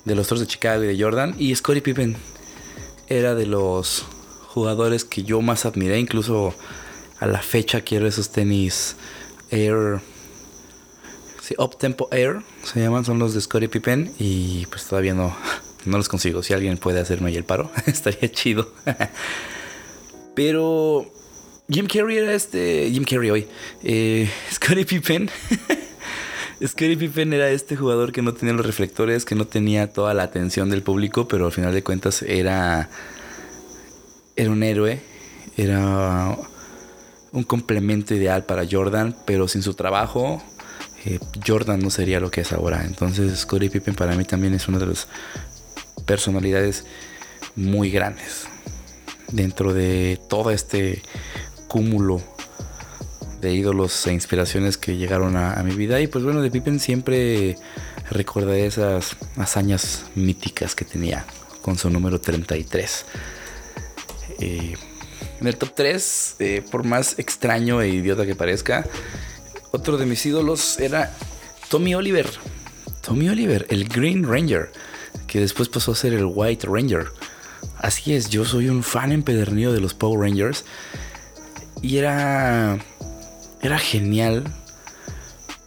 de 0.03 0.15
los 0.15 0.27
Toros 0.27 0.39
de 0.39 0.47
Chicago 0.47 0.83
y 0.83 0.87
de 0.87 0.99
Jordan. 0.99 1.35
Y 1.37 1.53
Scottie 1.53 1.83
Pippen 1.83 2.17
era 3.09 3.35
de 3.35 3.45
los 3.45 4.07
jugadores 4.47 5.05
que 5.05 5.21
yo 5.21 5.43
más 5.43 5.67
admiré. 5.67 5.99
Incluso 5.99 6.55
a 7.19 7.27
la 7.27 7.43
fecha 7.43 7.81
quiero 7.81 8.07
esos 8.07 8.31
tenis 8.31 8.95
Air. 9.51 10.01
Sí, 11.47 11.55
Up 11.59 11.77
Tempo 11.77 12.09
Air 12.11 12.41
se 12.61 12.81
llaman, 12.81 13.05
son 13.05 13.19
los 13.19 13.33
de 13.33 13.39
Scottie 13.39 13.69
Pippen. 13.69 14.11
Y 14.19 14.65
pues 14.65 14.85
todavía 14.85 15.13
no, 15.13 15.33
no 15.85 15.95
los 15.95 16.09
consigo. 16.09 16.43
Si 16.43 16.53
alguien 16.53 16.77
puede 16.77 16.99
hacerme 16.99 17.29
ahí 17.29 17.37
el 17.37 17.45
paro, 17.45 17.71
estaría 17.85 18.29
chido. 18.29 18.69
Pero 20.35 21.09
Jim 21.69 21.87
Carrey 21.87 22.17
era 22.17 22.33
este. 22.33 22.89
Jim 22.91 23.05
Carrey 23.05 23.29
hoy. 23.29 23.47
Eh, 23.81 24.29
Scottie 24.51 24.85
Pippen 24.85 25.29
Scottie 26.67 26.97
Pippen 26.97 27.31
era 27.31 27.49
este 27.49 27.77
jugador 27.77 28.11
que 28.11 28.21
no 28.21 28.33
tenía 28.33 28.53
los 28.53 28.65
reflectores, 28.65 29.23
que 29.23 29.35
no 29.35 29.47
tenía 29.47 29.93
toda 29.93 30.13
la 30.13 30.23
atención 30.23 30.69
del 30.69 30.83
público, 30.83 31.29
pero 31.29 31.45
al 31.45 31.53
final 31.53 31.73
de 31.73 31.81
cuentas 31.81 32.23
era, 32.23 32.89
era 34.35 34.51
un 34.51 34.63
héroe, 34.63 34.99
era 35.55 36.37
un 37.31 37.43
complemento 37.43 38.13
ideal 38.13 38.43
para 38.43 38.65
Jordan, 38.69 39.15
pero 39.25 39.47
sin 39.47 39.61
su 39.61 39.75
trabajo 39.75 40.43
eh, 41.05 41.19
Jordan 41.45 41.79
no 41.79 41.89
sería 41.89 42.19
lo 42.19 42.31
que 42.31 42.41
es 42.41 42.51
ahora. 42.51 42.83
Entonces 42.85 43.39
Scottie 43.39 43.69
Pippen 43.69 43.95
para 43.95 44.15
mí 44.15 44.25
también 44.25 44.53
es 44.53 44.67
una 44.67 44.79
de 44.79 44.87
las 44.87 45.07
personalidades 46.05 46.85
muy 47.55 47.89
grandes 47.91 48.47
dentro 49.31 49.73
de 49.73 50.19
todo 50.29 50.51
este 50.51 51.01
cúmulo 51.67 52.21
de 53.41 53.53
ídolos 53.53 54.07
e 54.07 54.13
inspiraciones 54.13 54.77
que 54.77 54.97
llegaron 54.97 55.37
a, 55.37 55.61
mi 55.63 55.75
vida. 55.75 55.99
Y 56.01 56.07
pues 56.07 56.23
bueno, 56.23 56.41
de 56.41 56.49
Pippen 56.49 56.79
siempre 56.79 57.57
recordaré 58.09 58.65
esas 58.65 59.15
hazañas 59.35 60.05
míticas 60.15 60.75
que 60.75 60.85
tenía 60.85 61.25
con 61.61 61.77
su 61.77 61.89
número 61.89 62.19
33. 62.19 63.05
Eh, 64.39 64.75
en 65.39 65.47
el 65.47 65.55
top 65.57 65.73
3, 65.75 66.35
eh, 66.39 66.63
por 66.71 66.83
más 66.83 67.19
extraño 67.19 67.81
e 67.81 67.89
idiota 67.89 68.25
que 68.25 68.35
parezca, 68.35 68.85
otro 69.71 69.97
de 69.97 70.05
mis 70.05 70.25
ídolos 70.25 70.79
era 70.79 71.13
Tommy 71.69 71.95
Oliver. 71.95 72.29
Tommy 73.01 73.29
Oliver, 73.29 73.65
el 73.69 73.87
Green 73.87 74.27
Ranger, 74.27 74.71
que 75.27 75.39
después 75.39 75.69
pasó 75.69 75.93
a 75.93 75.95
ser 75.95 76.13
el 76.13 76.25
White 76.25 76.67
Ranger. 76.67 77.07
Así 77.77 78.13
es, 78.13 78.29
yo 78.29 78.43
soy 78.45 78.69
un 78.69 78.83
fan 78.83 79.11
empedernido 79.11 79.71
de 79.73 79.79
los 79.79 79.93
Power 79.93 80.19
Rangers. 80.19 80.65
Y 81.81 81.97
era 81.97 82.79
era 83.61 83.79
genial 83.79 84.43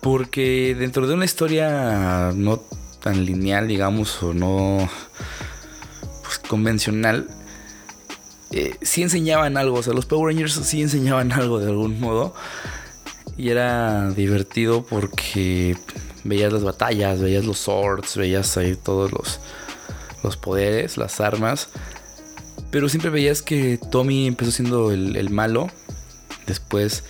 porque 0.01 0.75
dentro 0.79 1.07
de 1.07 1.15
una 1.15 1.25
historia 1.25 2.33
no 2.35 2.63
tan 3.03 3.25
lineal, 3.25 3.69
digamos, 3.69 4.23
o 4.23 4.33
no 4.33 4.89
pues, 6.23 6.39
convencional, 6.39 7.29
eh, 8.51 8.77
sí 8.83 9.03
enseñaban 9.03 9.57
algo. 9.57 9.79
O 9.79 9.83
sea, 9.83 9.93
los 9.93 10.07
Power 10.07 10.33
Rangers 10.33 10.55
sí 10.55 10.83
enseñaban 10.83 11.33
algo 11.33 11.59
de 11.59 11.69
algún 11.71 12.01
modo. 12.01 12.35
Y 13.41 13.49
era 13.49 14.11
divertido 14.11 14.85
porque 14.85 15.75
veías 16.25 16.53
las 16.53 16.63
batallas, 16.63 17.23
veías 17.23 17.47
los 17.47 17.59
swords, 17.59 18.19
veías 18.19 18.55
ahí 18.59 18.77
todos 18.77 19.11
los, 19.13 19.41
los 20.23 20.37
poderes, 20.37 20.99
las 20.99 21.21
armas. 21.21 21.71
Pero 22.71 22.91
siempre 22.91 23.11
veías 23.11 23.41
que 23.41 23.79
Tommy 23.91 24.27
empezó 24.27 24.51
siendo 24.51 24.93
el, 24.93 25.31
malo. 25.31 25.71
Después 26.47 27.03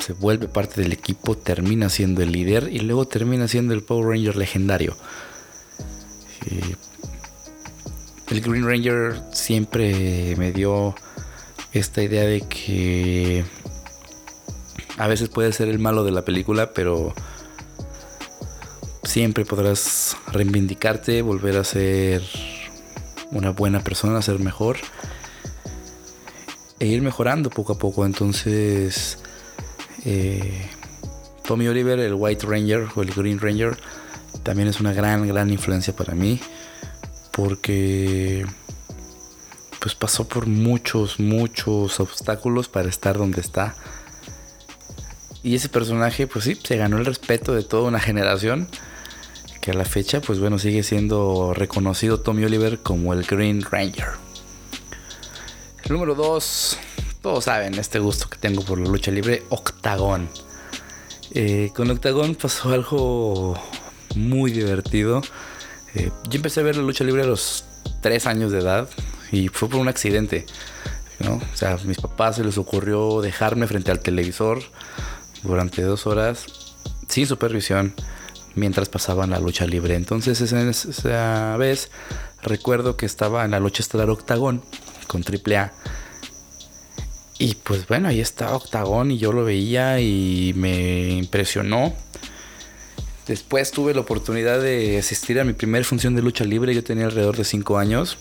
se 0.00 0.14
vuelve 0.14 0.48
parte 0.48 0.80
del 0.80 0.94
equipo, 0.94 1.36
termina 1.36 1.90
siendo 1.90 2.22
el 2.22 2.32
líder 2.32 2.70
y 2.72 2.78
luego 2.78 3.06
termina 3.06 3.46
siendo 3.46 3.74
el 3.74 3.82
Power 3.82 4.16
Ranger 4.16 4.36
legendario. 4.36 4.96
Eh, 6.46 6.74
el 8.30 8.40
Green 8.40 8.66
Ranger 8.66 9.20
siempre 9.30 10.36
me 10.36 10.52
dio 10.52 10.94
esta 11.74 12.02
idea 12.02 12.24
de 12.24 12.40
que 12.40 13.44
a 14.98 15.08
veces 15.08 15.28
puede 15.28 15.52
ser 15.52 15.68
el 15.68 15.78
malo 15.78 16.04
de 16.04 16.12
la 16.12 16.24
película, 16.24 16.72
pero 16.72 17.14
siempre 19.02 19.44
podrás 19.44 20.16
reivindicarte, 20.32 21.22
volver 21.22 21.56
a 21.56 21.64
ser 21.64 22.22
una 23.30 23.50
buena 23.50 23.80
persona, 23.80 24.22
ser 24.22 24.38
mejor 24.38 24.76
e 26.78 26.86
ir 26.86 27.02
mejorando 27.02 27.50
poco 27.50 27.74
a 27.74 27.78
poco. 27.78 28.06
Entonces, 28.06 29.18
eh, 30.04 30.68
Tommy 31.46 31.68
Oliver, 31.68 31.98
el 31.98 32.14
White 32.14 32.46
Ranger 32.46 32.88
o 32.94 33.02
el 33.02 33.12
Green 33.12 33.38
Ranger, 33.38 33.76
también 34.42 34.68
es 34.68 34.80
una 34.80 34.92
gran, 34.92 35.26
gran 35.26 35.50
influencia 35.50 35.94
para 35.94 36.14
mí. 36.14 36.40
Porque 37.32 38.46
pues 39.80 39.94
pasó 39.94 40.26
por 40.26 40.46
muchos, 40.46 41.20
muchos 41.20 42.00
obstáculos 42.00 42.68
para 42.68 42.88
estar 42.88 43.18
donde 43.18 43.40
está. 43.40 43.74
Y 45.44 45.54
ese 45.54 45.68
personaje, 45.68 46.26
pues 46.26 46.46
sí, 46.46 46.58
se 46.60 46.78
ganó 46.78 46.96
el 46.96 47.04
respeto 47.04 47.54
de 47.54 47.62
toda 47.62 47.86
una 47.86 48.00
generación. 48.00 48.66
Que 49.60 49.72
a 49.72 49.74
la 49.74 49.84
fecha, 49.84 50.22
pues 50.22 50.40
bueno, 50.40 50.58
sigue 50.58 50.82
siendo 50.82 51.52
reconocido 51.54 52.18
Tommy 52.18 52.44
Oliver 52.44 52.78
como 52.78 53.12
el 53.12 53.24
Green 53.24 53.60
Ranger. 53.60 54.08
Número 55.90 56.14
2, 56.14 56.78
todos 57.20 57.44
saben 57.44 57.74
este 57.74 57.98
gusto 57.98 58.30
que 58.30 58.38
tengo 58.38 58.64
por 58.64 58.78
la 58.80 58.88
lucha 58.88 59.10
libre, 59.10 59.42
Octagón. 59.50 60.30
Eh, 61.32 61.70
con 61.76 61.90
Octagón 61.90 62.36
pasó 62.36 62.72
algo 62.72 63.60
muy 64.16 64.50
divertido. 64.50 65.20
Eh, 65.94 66.10
yo 66.30 66.36
empecé 66.36 66.60
a 66.60 66.62
ver 66.62 66.76
la 66.76 66.82
lucha 66.82 67.04
libre 67.04 67.22
a 67.22 67.26
los 67.26 67.66
3 68.00 68.26
años 68.26 68.50
de 68.50 68.60
edad 68.60 68.88
y 69.30 69.48
fue 69.48 69.68
por 69.68 69.78
un 69.78 69.88
accidente. 69.88 70.46
O 71.28 71.56
sea, 71.56 71.72
a 71.72 71.76
mis 71.84 71.98
papás 71.98 72.36
se 72.36 72.44
les 72.44 72.56
ocurrió 72.56 73.20
dejarme 73.20 73.66
frente 73.66 73.90
al 73.90 74.00
televisor 74.00 74.62
durante 75.44 75.82
dos 75.82 76.06
horas 76.06 76.46
sin 77.08 77.26
supervisión 77.26 77.94
mientras 78.54 78.88
pasaban 78.88 79.30
la 79.30 79.38
lucha 79.38 79.66
libre. 79.66 79.94
Entonces 79.94 80.40
esa, 80.40 81.56
vez 81.56 81.90
recuerdo 82.42 82.96
que 82.96 83.06
estaba 83.06 83.44
en 83.44 83.52
la 83.52 83.60
lucha 83.60 83.82
estelar 83.82 84.10
Octagón 84.10 84.62
con 85.06 85.22
AAA 85.22 85.72
y 87.38 87.56
pues 87.56 87.86
bueno, 87.88 88.08
ahí 88.08 88.20
estaba 88.20 88.56
Octagón 88.56 89.10
y 89.10 89.18
yo 89.18 89.32
lo 89.32 89.44
veía 89.44 90.00
y 90.00 90.52
me 90.56 91.10
impresionó. 91.10 91.92
Después 93.26 93.70
tuve 93.70 93.94
la 93.94 94.00
oportunidad 94.00 94.60
de 94.60 94.98
asistir 94.98 95.40
a 95.40 95.44
mi 95.44 95.54
primera 95.54 95.84
función 95.84 96.14
de 96.14 96.22
lucha 96.22 96.44
libre, 96.44 96.74
yo 96.74 96.84
tenía 96.84 97.06
alrededor 97.06 97.36
de 97.36 97.44
5 97.44 97.78
años. 97.78 98.18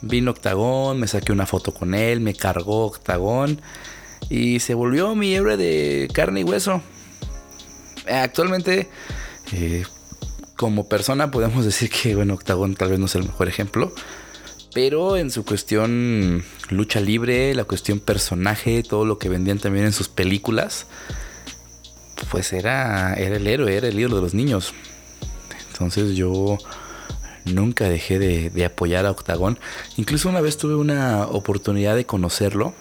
Vino 0.00 0.30
Octagón, 0.30 0.98
me 0.98 1.06
saqué 1.06 1.32
una 1.32 1.46
foto 1.46 1.74
con 1.74 1.94
él, 1.94 2.20
me 2.20 2.34
cargó 2.34 2.86
Octagón 2.86 3.60
y 4.30 4.60
se 4.60 4.74
volvió 4.74 5.14
mi 5.14 5.34
héroe 5.34 5.56
de 5.56 6.08
carne 6.12 6.40
y 6.40 6.44
hueso. 6.44 6.82
Actualmente, 8.10 8.88
eh, 9.52 9.84
como 10.56 10.88
persona, 10.88 11.30
podemos 11.30 11.64
decir 11.64 11.90
que, 11.90 12.14
bueno, 12.14 12.34
Octagón 12.34 12.74
tal 12.74 12.90
vez 12.90 12.98
no 12.98 13.06
es 13.06 13.14
el 13.14 13.24
mejor 13.24 13.48
ejemplo 13.48 13.92
pero 14.78 15.16
en 15.16 15.30
su 15.30 15.44
cuestión 15.44 16.44
lucha 16.70 17.00
libre, 17.00 17.54
la 17.54 17.64
cuestión 17.64 18.00
personaje, 18.00 18.82
todo 18.82 19.04
lo 19.04 19.18
que 19.18 19.28
vendían 19.28 19.58
también 19.58 19.86
en 19.86 19.92
sus 19.92 20.08
películas, 20.08 20.86
pues 22.30 22.52
era, 22.52 23.14
era 23.14 23.36
el 23.36 23.46
héroe, 23.48 23.76
era 23.76 23.88
el 23.88 23.98
ídolo 23.98 24.16
de 24.16 24.22
los 24.22 24.34
niños. 24.34 24.74
Entonces 25.72 26.14
yo 26.16 26.58
nunca 27.44 27.88
dejé 27.88 28.18
de, 28.18 28.64
apoyar 28.64 29.06
a 29.06 29.10
Octagón. 29.10 29.58
Incluso 29.96 30.28
una 30.28 30.40
vez 30.40 30.58
tuve 30.58 30.74
una 30.74 31.26
oportunidad 31.26 31.96
de 31.96 32.06
conocerlo. 32.06 32.74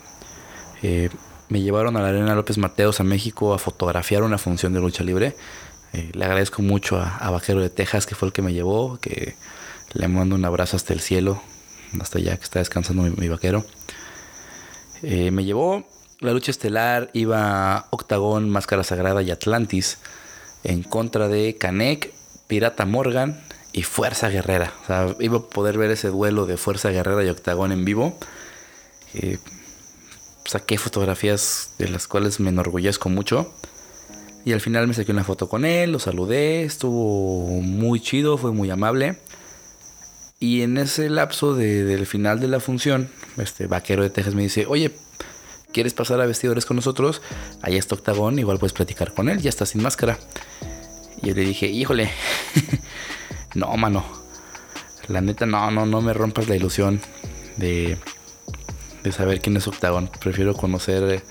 Eh, 0.83 1.09
me 1.49 1.61
llevaron 1.61 1.97
a 1.97 2.01
la 2.01 2.09
Arena 2.09 2.35
López 2.35 2.57
Mateos 2.57 2.99
a 2.99 3.03
México 3.03 3.53
a 3.53 3.59
fotografiar 3.59 4.23
una 4.23 4.37
función 4.37 4.73
de 4.73 4.79
lucha 4.79 5.03
libre. 5.03 5.35
Eh, 5.93 6.11
le 6.13 6.25
agradezco 6.25 6.61
mucho 6.61 6.97
a, 6.97 7.17
a, 7.17 7.29
Vaquero 7.31 7.61
de 7.61 7.69
Texas, 7.69 8.05
que 8.05 8.15
fue 8.15 8.27
el 8.27 8.33
que 8.33 8.41
me 8.41 8.53
llevó, 8.53 8.99
que 8.99 9.35
le 9.93 10.07
mando 10.07 10.35
un 10.35 10.43
abrazo 10.45 10.75
hasta 10.75 10.93
el 10.93 10.99
cielo 10.99 11.41
hasta 11.99 12.19
allá 12.19 12.37
que 12.37 12.43
está 12.43 12.59
descansando 12.59 13.03
mi, 13.03 13.27
vaquero. 13.27 13.65
Eh, 15.03 15.31
me 15.31 15.45
llevó 15.45 15.87
la 16.19 16.33
lucha 16.33 16.51
estelar, 16.51 17.09
iba 17.13 17.87
Octagón, 17.91 18.49
Máscara 18.49 18.83
Sagrada 18.83 19.21
y 19.21 19.31
Atlantis 19.31 19.99
en 20.63 20.83
contra 20.83 21.27
de 21.27 21.55
Canek, 21.57 22.13
Pirata 22.47 22.85
Morgan 22.85 23.41
y 23.73 23.83
Fuerza 23.83 24.29
Guerrera. 24.29 24.73
O 24.83 24.87
sea, 24.87 25.15
iba 25.19 25.37
a 25.37 25.41
poder 25.41 25.77
ver 25.77 25.91
ese 25.91 26.09
duelo 26.09 26.45
de 26.45 26.57
Fuerza 26.57 26.89
Guerrera 26.89 27.23
y 27.23 27.29
Octagón 27.29 27.71
en 27.71 27.85
vivo. 27.85 28.17
Eh, 29.13 29.37
saqué 30.47 30.77
fotografías 30.77 31.71
de 31.77 31.89
las 31.89 32.07
cuales 32.07 32.39
me 32.39 32.49
enorgullezco 32.49 33.09
mucho. 33.09 33.53
Y 34.45 34.53
al 34.53 34.61
final 34.61 34.87
me 34.87 34.93
saqué 34.93 35.11
una 35.11 35.25
foto 35.25 35.49
con 35.49 35.65
él, 35.65 35.91
lo 35.91 35.99
saludé, 35.99 36.63
estuvo 36.63 37.61
muy 37.61 37.99
chido, 37.99 38.37
fue 38.37 38.51
muy 38.51 38.69
amable. 38.69 39.17
Y 40.39 40.61
en 40.61 40.77
ese 40.77 41.09
lapso 41.09 41.53
del 41.53 42.05
final 42.05 42.39
de 42.39 42.47
la 42.47 42.59
función, 42.59 43.09
este 43.37 43.67
vaquero 43.67 44.03
de 44.03 44.09
Texas 44.09 44.35
me 44.35 44.43
dice, 44.43 44.65
oye, 44.67 44.95
¿quieres 45.73 45.93
pasar 45.93 46.21
a 46.21 46.25
vestidores 46.25 46.65
con 46.65 46.77
nosotros? 46.77 47.21
Ahí 47.61 47.75
está 47.75 47.95
Octagón, 47.95 48.39
igual 48.39 48.59
puedes 48.59 48.73
platicar 48.73 49.13
con 49.13 49.29
él, 49.29 49.41
ya 49.41 49.49
está 49.49 49.65
sin 49.65 49.81
máscara. 49.81 50.17
Y 51.21 51.27
yo 51.27 51.35
le 51.35 51.41
dije, 51.41 51.67
híjole, 51.67 52.09
no, 53.55 53.75
mano. 53.75 54.05
La 55.07 55.21
neta, 55.21 55.45
no, 55.45 55.71
no, 55.71 55.85
no 55.85 56.01
me 56.01 56.13
rompas 56.13 56.47
la 56.47 56.55
ilusión 56.55 57.01
de, 57.57 57.97
saber 59.11 59.41
quién 59.41 59.57
es 59.57 59.67
Octagón. 59.67 60.09
Prefiero 60.19 60.53
conocer 60.53 61.03
eh, 61.03 61.21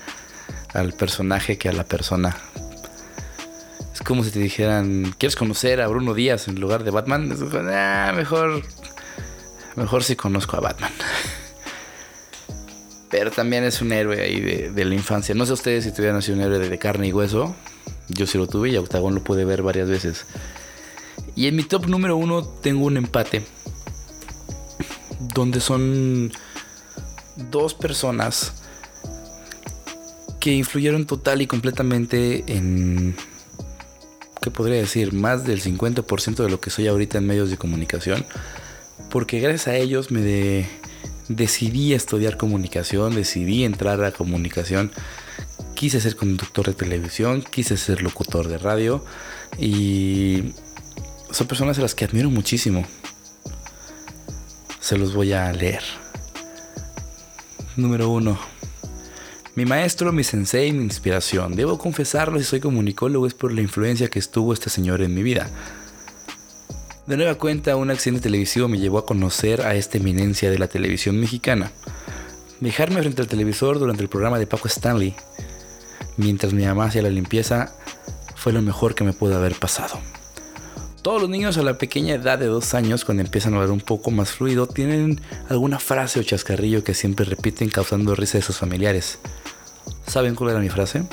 al 0.73 0.93
personaje 0.93 1.57
que 1.57 1.69
a 1.69 1.73
la 1.73 1.83
persona. 1.83 2.35
Es 3.93 4.01
como 4.01 4.23
si 4.23 4.31
te 4.31 4.39
dijeran, 4.39 5.15
¿quieres 5.17 5.35
conocer 5.35 5.81
a 5.81 5.87
Bruno 5.87 6.13
Díaz 6.13 6.47
en 6.47 6.59
lugar 6.59 6.83
de 6.83 6.91
Batman? 6.91 7.35
Ah, 7.71 8.13
mejor, 8.15 8.61
mejor 9.75 10.03
si 10.03 10.15
conozco 10.15 10.57
a 10.57 10.59
Batman. 10.59 10.91
Pero 13.09 13.31
también 13.31 13.63
es 13.63 13.81
un 13.81 13.91
héroe 13.91 14.21
ahí 14.21 14.39
de, 14.39 14.85
la 14.85 14.93
infancia. 14.93 15.33
No 15.33 15.45
sé 15.45 15.53
ustedes 15.53 15.85
si 15.85 15.93
tuvieran 15.93 16.21
sido 16.21 16.37
un 16.37 16.43
héroe 16.43 16.59
de, 16.59 16.77
carne 16.77 17.07
y 17.07 17.13
hueso. 17.13 17.55
Yo 18.09 18.27
sí 18.27 18.37
lo 18.37 18.47
tuve 18.47 18.69
y 18.69 18.75
a 18.75 18.81
Octagón 18.81 19.15
lo 19.15 19.23
pude 19.23 19.45
ver 19.45 19.63
varias 19.63 19.89
veces. 19.89 20.25
Y 21.35 21.47
en 21.47 21.55
mi 21.55 21.63
top 21.63 21.87
número 21.87 22.17
uno 22.17 22.43
tengo 22.43 22.85
un 22.85 22.97
empate. 22.97 23.43
Donde 25.33 25.61
son 25.61 26.31
dos 27.37 27.73
personas 27.73 28.53
que 30.39 30.53
influyeron 30.53 31.05
total 31.05 31.41
y 31.41 31.47
completamente 31.47 32.43
en, 32.47 33.15
¿qué 34.41 34.51
podría 34.51 34.77
decir? 34.77 35.13
Más 35.13 35.45
del 35.45 35.61
50% 35.61 36.35
de 36.35 36.49
lo 36.49 36.59
que 36.59 36.69
soy 36.69 36.87
ahorita 36.87 37.17
en 37.17 37.27
medios 37.27 37.49
de 37.49 37.57
comunicación. 37.57 38.25
Porque 39.09 39.39
gracias 39.39 39.67
a 39.67 39.75
ellos 39.75 40.11
me 40.11 40.67
decidí 41.29 41.93
estudiar 41.93 42.37
comunicación, 42.37 43.15
decidí 43.15 43.63
entrar 43.63 44.03
a 44.03 44.11
comunicación. 44.11 44.91
Quise 45.75 46.01
ser 46.01 46.15
conductor 46.15 46.65
de 46.65 46.73
televisión, 46.73 47.43
quise 47.43 47.77
ser 47.77 48.01
locutor 48.01 48.47
de 48.47 48.57
radio 48.57 49.03
y 49.59 50.53
son 51.31 51.47
personas 51.47 51.77
a 51.77 51.81
las 51.81 51.93
que 51.93 52.05
admiro 52.05 52.29
muchísimo. 52.29 52.85
Se 54.79 54.97
los 54.97 55.13
voy 55.13 55.33
a 55.33 55.51
leer. 55.51 55.83
Número 57.77 58.09
uno. 58.09 58.39
Mi 59.53 59.63
maestro, 59.65 60.11
mi 60.11 60.23
sensei, 60.23 60.73
mi 60.73 60.83
inspiración. 60.83 61.55
Debo 61.55 61.77
confesarlo, 61.77 62.39
si 62.39 62.43
soy 62.43 62.59
comunicólogo 62.59 63.27
es 63.27 63.35
por 63.35 63.53
la 63.53 63.61
influencia 63.61 64.09
que 64.09 64.17
estuvo 64.17 64.51
este 64.51 64.71
señor 64.71 65.03
en 65.03 65.13
mi 65.13 65.21
vida. 65.21 65.47
De 67.05 67.17
nueva 67.17 67.35
cuenta, 67.35 67.75
un 67.75 67.91
accidente 67.91 68.23
televisivo 68.23 68.67
me 68.67 68.79
llevó 68.79 68.97
a 68.97 69.05
conocer 69.05 69.61
a 69.61 69.75
esta 69.75 69.99
eminencia 69.99 70.49
de 70.49 70.57
la 70.57 70.67
televisión 70.67 71.19
mexicana. 71.19 71.71
Dejarme 72.61 72.99
frente 73.01 73.21
al 73.21 73.27
televisor 73.27 73.77
durante 73.77 74.01
el 74.01 74.09
programa 74.09 74.39
de 74.39 74.47
Paco 74.47 74.67
Stanley, 74.67 75.15
mientras 76.17 76.53
mi 76.53 76.65
mamá 76.65 76.85
hacía 76.85 77.03
la 77.03 77.11
limpieza, 77.11 77.75
fue 78.35 78.53
lo 78.53 78.63
mejor 78.63 78.95
que 78.95 79.03
me 79.03 79.13
pudo 79.13 79.37
haber 79.37 79.53
pasado. 79.53 79.99
Todos 81.07 81.21
los 81.21 81.29
niños 81.29 81.57
a 81.57 81.63
la 81.63 81.77
pequeña 81.77 82.15
edad 82.15 82.37
de 82.37 82.47
dos 82.47 82.73
años, 82.73 83.05
cuando 83.05 83.23
empiezan 83.23 83.53
a 83.53 83.55
hablar 83.55 83.71
un 83.71 83.79
poco 83.79 84.11
más 84.11 84.31
fluido, 84.31 84.67
tienen 84.67 85.21
alguna 85.47 85.79
frase 85.79 86.19
o 86.19 86.23
chascarrillo 86.23 86.83
que 86.83 86.93
siempre 86.93 87.25
repiten 87.25 87.69
causando 87.69 88.13
risa 88.13 88.39
de 88.39 88.41
sus 88.41 88.57
familiares. 88.57 89.17
¿Saben 90.05 90.35
cuál 90.35 90.49
era 90.49 90.59
mi 90.59 90.67
frase? 90.67 91.03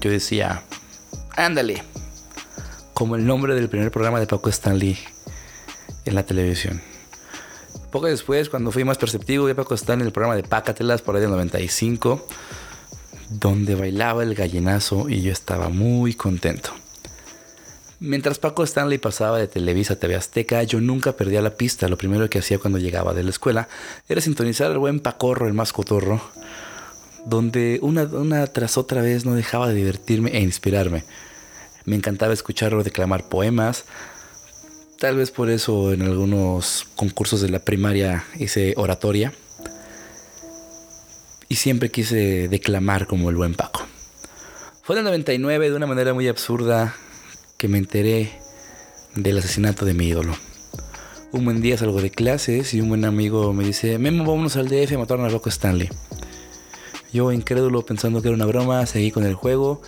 Yo 0.00 0.08
decía, 0.08 0.62
ándale, 1.34 1.82
como 2.94 3.16
el 3.16 3.26
nombre 3.26 3.56
del 3.56 3.68
primer 3.68 3.90
programa 3.90 4.20
de 4.20 4.28
Paco 4.28 4.48
Stanley 4.50 4.96
en 6.04 6.14
la 6.14 6.22
televisión. 6.22 6.80
Poco 7.90 8.06
después, 8.06 8.50
cuando 8.50 8.70
fui 8.70 8.84
más 8.84 8.98
perceptivo, 8.98 9.46
vi 9.46 9.50
a 9.50 9.56
Paco 9.56 9.74
Stanley 9.74 10.02
en 10.02 10.06
el 10.06 10.12
programa 10.12 10.36
de 10.36 10.44
Pácatelas 10.44 11.02
por 11.02 11.16
ahí 11.16 11.22
del 11.22 11.30
95, 11.32 12.24
donde 13.30 13.74
bailaba 13.74 14.22
el 14.22 14.36
gallinazo 14.36 15.08
y 15.08 15.22
yo 15.22 15.32
estaba 15.32 15.70
muy 15.70 16.14
contento. 16.14 16.81
Mientras 18.04 18.40
Paco 18.40 18.64
Stanley 18.64 18.98
pasaba 18.98 19.38
de 19.38 19.46
Televisa 19.46 19.94
a 19.94 19.96
TV 19.96 20.16
Azteca, 20.16 20.64
yo 20.64 20.80
nunca 20.80 21.12
perdía 21.12 21.40
la 21.40 21.54
pista. 21.54 21.86
Lo 21.86 21.96
primero 21.96 22.28
que 22.28 22.40
hacía 22.40 22.58
cuando 22.58 22.80
llegaba 22.80 23.14
de 23.14 23.22
la 23.22 23.30
escuela 23.30 23.68
era 24.08 24.20
sintonizar 24.20 24.72
al 24.72 24.78
buen 24.78 24.98
Pacorro, 24.98 25.46
el 25.46 25.54
más 25.54 25.72
cotorro, 25.72 26.20
donde 27.26 27.78
una, 27.80 28.02
una 28.02 28.44
tras 28.48 28.76
otra 28.76 29.02
vez 29.02 29.24
no 29.24 29.36
dejaba 29.36 29.68
de 29.68 29.74
divertirme 29.74 30.36
e 30.36 30.40
inspirarme. 30.40 31.04
Me 31.84 31.94
encantaba 31.94 32.32
escucharlo 32.34 32.82
declamar 32.82 33.28
poemas. 33.28 33.84
Tal 34.98 35.16
vez 35.16 35.30
por 35.30 35.48
eso 35.48 35.92
en 35.92 36.02
algunos 36.02 36.88
concursos 36.96 37.40
de 37.40 37.50
la 37.50 37.60
primaria 37.60 38.24
hice 38.36 38.74
oratoria. 38.78 39.32
Y 41.48 41.54
siempre 41.54 41.92
quise 41.92 42.48
declamar 42.48 43.06
como 43.06 43.30
el 43.30 43.36
buen 43.36 43.54
Paco. 43.54 43.86
Fue 44.82 44.96
en 44.96 45.00
el 45.00 45.04
99 45.04 45.70
de 45.70 45.76
una 45.76 45.86
manera 45.86 46.12
muy 46.14 46.26
absurda 46.26 46.96
que 47.62 47.68
me 47.68 47.78
enteré 47.78 48.28
del 49.14 49.38
asesinato 49.38 49.84
de 49.84 49.94
mi 49.94 50.08
ídolo. 50.08 50.34
Un 51.30 51.44
buen 51.44 51.60
día 51.60 51.78
salgo 51.78 52.02
de 52.02 52.10
clases 52.10 52.74
y 52.74 52.80
un 52.80 52.88
buen 52.88 53.04
amigo 53.04 53.52
me 53.52 53.62
dice, 53.62 54.00
Memo, 54.00 54.24
vámonos 54.24 54.56
al 54.56 54.66
DF 54.66 54.94
a 54.94 54.98
matar 54.98 55.20
a 55.20 55.28
loco 55.30 55.48
Stanley. 55.48 55.88
Yo, 57.12 57.30
incrédulo, 57.30 57.86
pensando 57.86 58.20
que 58.20 58.26
era 58.26 58.34
una 58.34 58.46
broma, 58.46 58.84
seguí 58.86 59.12
con 59.12 59.22
el 59.22 59.34
juego. 59.34 59.80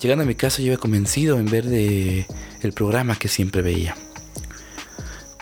Llegando 0.00 0.22
a 0.22 0.28
mi 0.28 0.36
casa, 0.36 0.58
yo 0.58 0.68
iba 0.68 0.76
convencido 0.76 1.40
en 1.40 1.46
ver 1.46 1.66
el 1.66 2.72
programa 2.72 3.16
que 3.16 3.26
siempre 3.26 3.62
veía. 3.62 3.96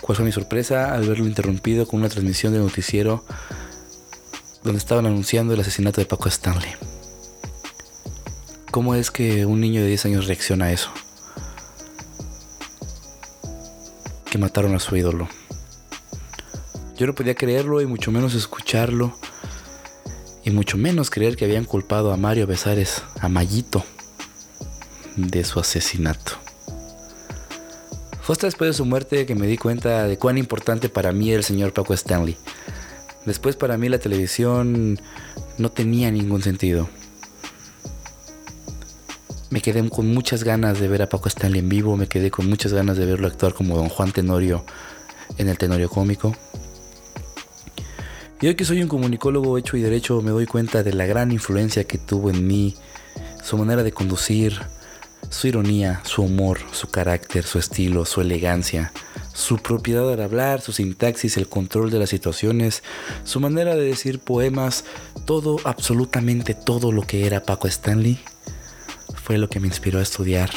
¿Cuál 0.01 0.15
fue 0.15 0.25
mi 0.25 0.31
sorpresa 0.31 0.95
al 0.95 1.07
verlo 1.07 1.27
interrumpido 1.27 1.85
con 1.85 1.99
una 1.99 2.09
transmisión 2.09 2.53
de 2.53 2.57
noticiero 2.59 3.23
donde 4.63 4.79
estaban 4.79 5.05
anunciando 5.05 5.53
el 5.53 5.59
asesinato 5.59 6.01
de 6.01 6.07
Paco 6.07 6.27
Stanley? 6.27 6.71
¿Cómo 8.71 8.95
es 8.95 9.11
que 9.11 9.45
un 9.45 9.61
niño 9.61 9.81
de 9.81 9.89
10 9.89 10.05
años 10.07 10.25
reacciona 10.25 10.65
a 10.65 10.71
eso? 10.71 10.89
Mataron 14.37 14.75
a 14.75 14.79
su 14.79 14.95
ídolo. 14.95 15.27
Yo 16.97 17.05
no 17.05 17.13
podía 17.13 17.35
creerlo 17.35 17.81
y 17.81 17.85
mucho 17.85 18.11
menos 18.11 18.33
escucharlo. 18.33 19.17
Y 20.43 20.51
mucho 20.51 20.77
menos 20.77 21.09
creer 21.09 21.35
que 21.35 21.45
habían 21.45 21.65
culpado 21.65 22.13
a 22.13 22.17
Mario 22.17 22.47
Besares, 22.47 23.03
a 23.19 23.27
Mayito, 23.27 23.83
de 25.17 25.43
su 25.43 25.59
asesinato. 25.59 26.33
Fue 28.21 28.33
hasta 28.33 28.47
después 28.47 28.69
de 28.69 28.73
su 28.73 28.85
muerte 28.85 29.25
que 29.25 29.35
me 29.35 29.47
di 29.47 29.57
cuenta 29.57 30.07
de 30.07 30.17
cuán 30.17 30.37
importante 30.37 30.89
para 30.89 31.11
mí 31.11 31.29
era 31.29 31.37
el 31.37 31.43
señor 31.43 31.73
Paco 31.73 31.93
Stanley. 31.93 32.37
Después 33.25 33.57
para 33.57 33.77
mí 33.77 33.89
la 33.89 33.99
televisión 33.99 34.99
no 35.57 35.69
tenía 35.69 36.11
ningún 36.11 36.41
sentido 36.41 36.89
me 39.49 39.61
quedé 39.61 39.87
con 39.89 40.07
muchas 40.13 40.43
ganas 40.43 40.79
de 40.79 40.87
ver 40.87 41.01
a 41.01 41.09
Paco 41.09 41.29
Stanley 41.29 41.59
en 41.59 41.69
vivo, 41.69 41.95
me 41.95 42.07
quedé 42.07 42.31
con 42.31 42.47
muchas 42.49 42.73
ganas 42.73 42.97
de 42.97 43.05
verlo 43.05 43.27
actuar 43.27 43.53
como 43.53 43.77
Don 43.77 43.89
Juan 43.89 44.11
Tenorio 44.11 44.65
en 45.37 45.47
el 45.47 45.57
Tenorio 45.57 45.89
Cómico. 45.89 46.35
Y 48.41 48.47
hoy 48.47 48.55
que 48.55 48.65
soy 48.65 48.81
un 48.81 48.87
comunicólogo 48.87 49.57
hecho 49.57 49.77
y 49.77 49.81
derecho, 49.81 50.21
me 50.21 50.31
doy 50.31 50.45
cuenta 50.45 50.83
de 50.83 50.93
la 50.93 51.05
gran 51.05 51.31
influencia 51.31 51.85
que 51.85 51.97
tuvo 51.97 52.29
en 52.29 52.45
mí, 52.45 52.75
su 53.43 53.57
manera 53.57 53.83
de 53.83 53.91
conducir, 53.91 54.59
su 55.29 55.47
ironía, 55.47 56.01
su 56.03 56.23
humor, 56.23 56.59
su 56.71 56.87
carácter, 56.89 57.43
su 57.45 57.57
estilo, 57.57 58.05
su 58.05 58.21
elegancia, 58.21 58.91
su 59.33 59.57
propiedad 59.57 60.11
al 60.11 60.21
hablar, 60.21 60.61
su 60.61 60.71
sintaxis, 60.71 61.37
el 61.37 61.47
control 61.47 61.89
de 61.89 61.99
las 61.99 62.09
situaciones, 62.09 62.83
su 63.23 63.39
manera 63.39 63.75
de 63.75 63.85
decir 63.85 64.19
poemas, 64.19 64.83
todo, 65.25 65.57
absolutamente 65.63 66.53
todo 66.53 66.91
lo 66.91 67.03
que 67.03 67.25
era 67.25 67.43
Paco 67.43 67.67
Stanley 67.67 68.19
fue 69.27 69.37
lo 69.37 69.49
que 69.49 69.59
me 69.59 69.67
inspiró 69.67 69.99
a 69.99 70.03
estudiar 70.03 70.49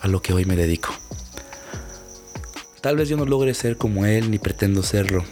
a 0.00 0.06
lo 0.06 0.22
que 0.22 0.32
hoy 0.32 0.44
me 0.44 0.54
dedico. 0.54 0.94
Tal 2.80 2.96
vez 2.96 3.08
yo 3.08 3.16
no 3.16 3.24
logre 3.24 3.54
ser 3.54 3.76
como 3.76 4.06
él 4.06 4.30
ni 4.30 4.38
pretendo 4.38 4.84
serlo, 4.84 5.24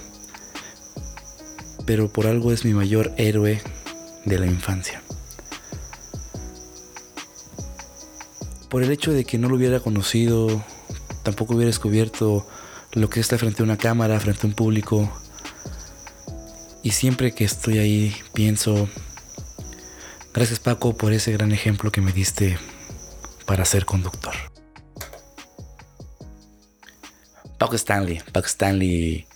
pero 1.87 2.09
por 2.09 2.26
algo 2.26 2.50
es 2.50 2.64
mi 2.64 2.74
mayor 2.74 3.12
héroe 3.18 3.62
de 4.24 4.38
la 4.40 4.46
infancia. 4.46 5.00
Por 8.68 8.83
el 8.83 8.90
hecho 8.90 9.12
de 9.12 9.24
que 9.24 9.38
no 9.38 9.48
lo 9.48 9.55
hubiera 9.55 9.79
conocido, 9.79 10.64
tampoco 11.22 11.55
hubiera 11.55 11.68
descubierto 11.68 12.48
lo 12.94 13.09
que 13.09 13.20
está 13.20 13.38
frente 13.38 13.62
a 13.62 13.64
una 13.64 13.79
cámara, 13.79 14.18
frente 14.18 14.40
a 14.42 14.48
un 14.48 14.55
público. 14.55 15.09
Y 16.83 16.90
siempre 16.90 17.33
que 17.33 17.44
estoy 17.44 17.79
ahí 17.79 18.16
pienso, 18.33 18.88
Gracias 20.37 20.61
Paco 20.61 20.94
por 20.94 21.14
ese 21.14 21.33
gran 21.33 21.51
ejemplo 21.51 21.90
que 21.90 22.03
me 22.03 22.12
diste 22.12 22.59
para 23.46 23.64
ser 23.64 23.87
conductor. 23.87 24.35
Paco 27.57 27.75
Stanley. 27.75 28.20
Paco 28.33 28.46
Stanley 28.46 29.27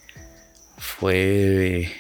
fue 0.76 1.90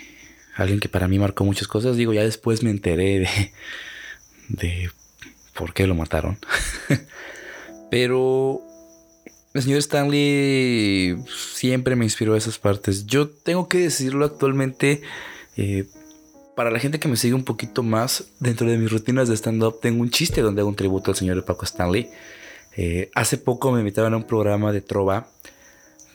alguien 0.54 0.80
que 0.80 0.90
para 0.90 1.08
mí 1.08 1.18
marcó 1.18 1.46
muchas 1.46 1.66
cosas. 1.66 1.96
Digo, 1.96 2.12
ya 2.12 2.22
después 2.24 2.62
me 2.62 2.68
enteré 2.68 3.20
de, 3.20 3.52
de 4.48 4.90
por 5.54 5.72
qué 5.72 5.86
lo 5.86 5.94
mataron. 5.94 6.38
Pero 7.90 8.60
el 9.54 9.62
señor 9.62 9.78
Stanley 9.78 11.16
siempre 11.54 11.96
me 11.96 12.04
inspiró 12.04 12.34
a 12.34 12.38
esas 12.38 12.58
partes. 12.58 13.06
Yo 13.06 13.30
tengo 13.30 13.66
que 13.66 13.78
decirlo 13.78 14.26
actualmente. 14.26 15.00
Eh, 15.56 15.86
para 16.60 16.70
la 16.70 16.78
gente 16.78 17.00
que 17.00 17.08
me 17.08 17.16
sigue 17.16 17.32
un 17.32 17.44
poquito 17.44 17.82
más, 17.82 18.32
dentro 18.38 18.68
de 18.68 18.76
mis 18.76 18.92
rutinas 18.92 19.30
de 19.30 19.34
stand-up, 19.34 19.80
tengo 19.80 20.02
un 20.02 20.10
chiste 20.10 20.42
donde 20.42 20.60
hago 20.60 20.68
un 20.68 20.76
tributo 20.76 21.10
al 21.10 21.16
señor 21.16 21.42
Paco 21.42 21.64
Stanley. 21.64 22.10
Eh, 22.76 23.10
hace 23.14 23.38
poco 23.38 23.72
me 23.72 23.80
invitaban 23.80 24.12
a 24.12 24.18
un 24.18 24.24
programa 24.24 24.70
de 24.70 24.82
Trova 24.82 25.26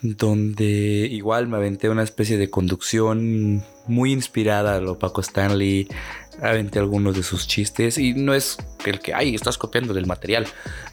donde 0.03 1.07
igual 1.09 1.47
me 1.47 1.57
aventé 1.57 1.89
una 1.89 2.03
especie 2.03 2.37
de 2.37 2.51
conducción 2.51 3.63
muy 3.87 4.11
inspirada 4.11 4.75
a 4.75 4.81
lo 4.81 4.99
Paco 4.99 5.21
Stanley, 5.21 5.87
aventé 6.39 6.77
algunos 6.77 7.15
de 7.15 7.23
sus 7.23 7.47
chistes 7.47 7.97
y 7.97 8.13
no 8.13 8.35
es 8.35 8.57
el 8.85 8.99
que, 8.99 9.15
ay, 9.15 9.33
estás 9.33 9.57
copiando 9.57 9.95
del 9.95 10.05
material, 10.05 10.45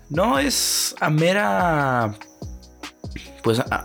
no, 0.09 0.39
es 0.39 0.95
a 0.99 1.11
mera, 1.11 2.17
pues 3.43 3.61
a, 3.61 3.85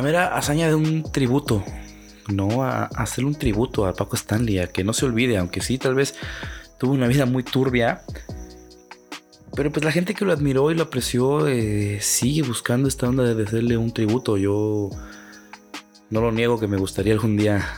mera 0.00 0.36
hazaña 0.36 0.68
de 0.68 0.76
un 0.76 1.10
tributo, 1.10 1.64
no 2.32 2.64
a, 2.64 2.84
hacer 2.86 3.24
un 3.24 3.34
tributo 3.34 3.86
a 3.86 3.94
Paco 3.94 4.16
Stanley, 4.16 4.58
a 4.58 4.66
que 4.66 4.84
no 4.84 4.92
se 4.92 5.06
olvide, 5.06 5.38
aunque 5.38 5.60
sí, 5.60 5.78
tal 5.78 5.94
vez 5.94 6.14
tuvo 6.78 6.92
una 6.92 7.06
vida 7.06 7.26
muy 7.26 7.42
turbia, 7.42 8.02
pero 9.54 9.70
pues 9.70 9.84
la 9.84 9.92
gente 9.92 10.14
que 10.14 10.24
lo 10.24 10.32
admiró 10.32 10.70
y 10.70 10.74
lo 10.74 10.84
apreció 10.84 11.46
eh, 11.46 11.98
sigue 12.00 12.42
buscando 12.42 12.88
esta 12.88 13.08
onda 13.08 13.34
de 13.34 13.44
hacerle 13.44 13.76
un 13.76 13.92
tributo. 13.92 14.38
Yo 14.38 14.88
no 16.08 16.20
lo 16.22 16.32
niego 16.32 16.58
que 16.58 16.66
me 16.66 16.78
gustaría 16.78 17.12
algún 17.12 17.36
día 17.36 17.68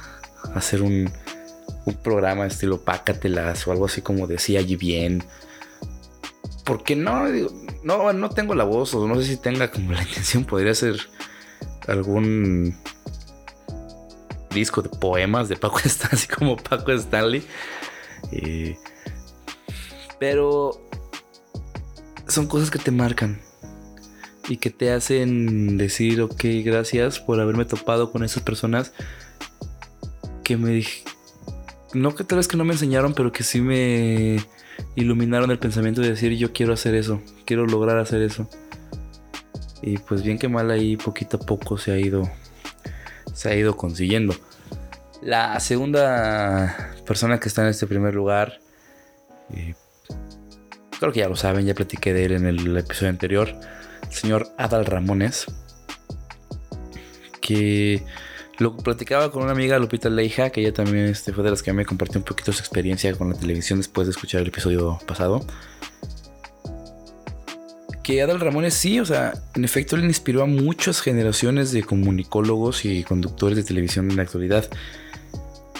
hacer 0.54 0.82
un, 0.82 1.10
un 1.84 1.94
programa 1.94 2.46
estilo 2.46 2.80
Pácatelas 2.80 3.66
o 3.66 3.72
algo 3.72 3.86
así 3.86 4.02
como 4.02 4.28
decía 4.28 4.60
allí 4.60 4.76
bien. 4.76 5.24
Porque 6.64 6.94
no, 6.94 7.24
no, 7.82 8.12
no 8.12 8.30
tengo 8.30 8.54
la 8.54 8.64
voz 8.64 8.94
o 8.94 9.06
no 9.08 9.16
sé 9.16 9.24
si 9.24 9.36
tenga 9.36 9.70
como 9.70 9.92
la 9.92 10.02
intención. 10.02 10.44
Podría 10.44 10.74
ser 10.74 10.96
algún 11.88 12.76
disco 14.54 14.80
de 14.80 14.88
poemas 14.88 15.48
de 15.48 15.56
Paco 15.56 15.78
Stanley, 15.84 16.14
así 16.14 16.28
como 16.28 16.56
Paco 16.56 16.92
Stanley. 16.92 17.44
Pero 20.18 20.80
son 22.26 22.46
cosas 22.46 22.70
que 22.70 22.78
te 22.78 22.90
marcan 22.90 23.40
y 24.48 24.58
que 24.58 24.70
te 24.70 24.92
hacen 24.92 25.76
decir, 25.76 26.20
ok, 26.22 26.44
gracias 26.64 27.20
por 27.20 27.40
haberme 27.40 27.64
topado 27.64 28.10
con 28.10 28.24
esas 28.24 28.42
personas 28.42 28.92
que 30.42 30.56
me 30.56 30.70
dije, 30.70 31.04
no 31.94 32.14
que 32.14 32.24
tal 32.24 32.38
vez 32.38 32.48
que 32.48 32.56
no 32.56 32.64
me 32.64 32.74
enseñaron, 32.74 33.14
pero 33.14 33.32
que 33.32 33.42
sí 33.42 33.60
me 33.60 34.36
iluminaron 34.96 35.50
el 35.50 35.58
pensamiento 35.58 36.00
de 36.02 36.10
decir, 36.10 36.32
yo 36.36 36.52
quiero 36.52 36.72
hacer 36.72 36.94
eso, 36.94 37.22
quiero 37.44 37.66
lograr 37.66 37.98
hacer 37.98 38.22
eso. 38.22 38.48
Y 39.82 39.98
pues 39.98 40.22
bien 40.22 40.38
que 40.38 40.48
mal 40.48 40.70
ahí 40.70 40.96
poquito 40.96 41.36
a 41.36 41.40
poco 41.40 41.78
se 41.78 41.92
ha 41.92 41.98
ido, 41.98 42.30
se 43.34 43.50
ha 43.50 43.54
ido 43.54 43.76
consiguiendo. 43.76 44.34
La 45.22 45.60
segunda 45.60 46.94
persona 47.06 47.38
que 47.38 47.48
está 47.48 47.62
en 47.62 47.68
este 47.68 47.86
primer 47.86 48.14
lugar, 48.14 48.60
eh, 49.50 49.74
Creo 51.04 51.12
que 51.12 51.20
ya 51.20 51.28
lo 51.28 51.36
saben, 51.36 51.66
ya 51.66 51.74
platiqué 51.74 52.12
de 52.12 52.24
él 52.24 52.32
en 52.32 52.46
el 52.46 52.76
episodio 52.76 53.10
anterior. 53.10 53.54
El 54.02 54.14
señor 54.14 54.48
Adal 54.56 54.86
Ramones. 54.86 55.46
Que 57.40 58.02
lo 58.58 58.76
platicaba 58.76 59.30
con 59.30 59.42
una 59.42 59.52
amiga, 59.52 59.78
Lupita 59.78 60.08
Leija, 60.08 60.50
que 60.50 60.62
ella 60.62 60.72
también 60.72 61.06
este, 61.06 61.32
fue 61.32 61.44
de 61.44 61.50
las 61.50 61.62
que 61.62 61.72
me 61.72 61.84
compartió 61.84 62.18
un 62.18 62.24
poquito 62.24 62.52
su 62.52 62.60
experiencia 62.60 63.12
con 63.14 63.30
la 63.30 63.38
televisión 63.38 63.80
después 63.80 64.06
de 64.06 64.12
escuchar 64.12 64.42
el 64.42 64.48
episodio 64.48 64.98
pasado. 65.06 65.44
Que 68.04 68.22
Adal 68.22 68.38
Ramones 68.38 68.74
sí, 68.74 69.00
o 69.00 69.04
sea, 69.04 69.32
en 69.54 69.64
efecto 69.64 69.96
le 69.96 70.04
inspiró 70.04 70.42
a 70.42 70.46
muchas 70.46 71.00
generaciones 71.00 71.72
de 71.72 71.82
comunicólogos 71.82 72.84
y 72.84 73.02
conductores 73.02 73.56
de 73.56 73.64
televisión 73.64 74.10
en 74.10 74.16
la 74.16 74.22
actualidad. 74.22 74.70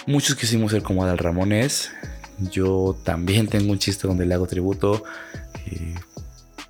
Muchos 0.07 0.35
quisimos 0.35 0.71
ser 0.71 0.83
como 0.83 1.03
Adal 1.03 1.19
Ramones, 1.19 1.91
yo 2.39 2.97
también 3.03 3.47
tengo 3.47 3.71
un 3.71 3.79
chiste 3.79 4.07
donde 4.07 4.25
le 4.25 4.33
hago 4.33 4.47
tributo. 4.47 5.03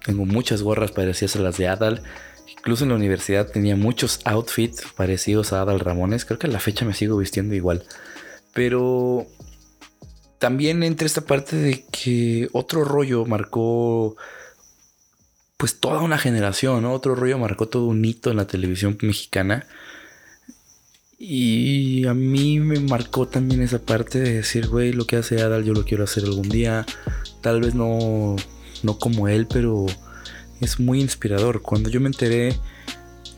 tengo 0.06 0.26
muchas 0.26 0.62
gorras 0.62 0.92
parecidas 0.92 1.36
a 1.36 1.40
las 1.40 1.58
de 1.58 1.68
Adal. 1.68 2.04
Incluso 2.48 2.84
en 2.84 2.90
la 2.90 2.96
universidad 2.96 3.50
tenía 3.50 3.76
muchos 3.76 4.20
outfits 4.26 4.84
parecidos 4.96 5.54
a 5.54 5.62
Adal 5.62 5.80
Ramones. 5.80 6.26
Creo 6.26 6.38
que 6.38 6.48
a 6.48 6.52
la 6.52 6.60
fecha 6.60 6.86
me 6.86 6.94
sigo 6.94 7.18
vistiendo 7.18 7.56
igual. 7.56 7.84
Pero 8.54 9.26
también 10.38 10.84
entre 10.84 11.08
esta 11.08 11.22
parte 11.22 11.56
de 11.56 11.86
que 11.92 12.50
otro 12.52 12.84
rollo 12.84 13.26
marcó 13.26 14.16
pues 15.66 15.80
toda 15.80 16.02
una 16.02 16.20
generación, 16.20 16.86
Otro 16.86 17.16
rollo 17.16 17.40
marcó 17.40 17.68
todo 17.68 17.88
un 17.88 18.06
hito 18.06 18.30
en 18.30 18.38
la 18.38 18.46
televisión 18.46 19.00
mexicana. 19.02 19.66
Y 21.18 22.06
a 22.06 22.14
mí 22.14 22.60
me 22.60 22.80
marcó 22.80 23.28
también 23.28 23.64
esa 23.64 23.80
parte 23.80 24.20
de 24.20 24.32
decir, 24.32 24.68
güey, 24.68 24.94
lo 24.94 25.08
que 25.08 25.16
hace 25.16 25.42
Adal 25.42 25.64
yo 25.64 25.74
lo 25.74 25.84
quiero 25.84 26.04
hacer 26.04 26.26
algún 26.26 26.50
día. 26.50 26.86
Tal 27.42 27.62
vez 27.62 27.74
no, 27.74 28.36
no 28.84 29.00
como 29.00 29.28
él, 29.28 29.48
pero 29.52 29.88
es 30.62 30.80
muy 30.80 31.02
inspirador. 31.02 31.64
Cuando 31.64 31.90
yo 31.90 32.00
me 32.00 32.10
enteré 32.10 32.56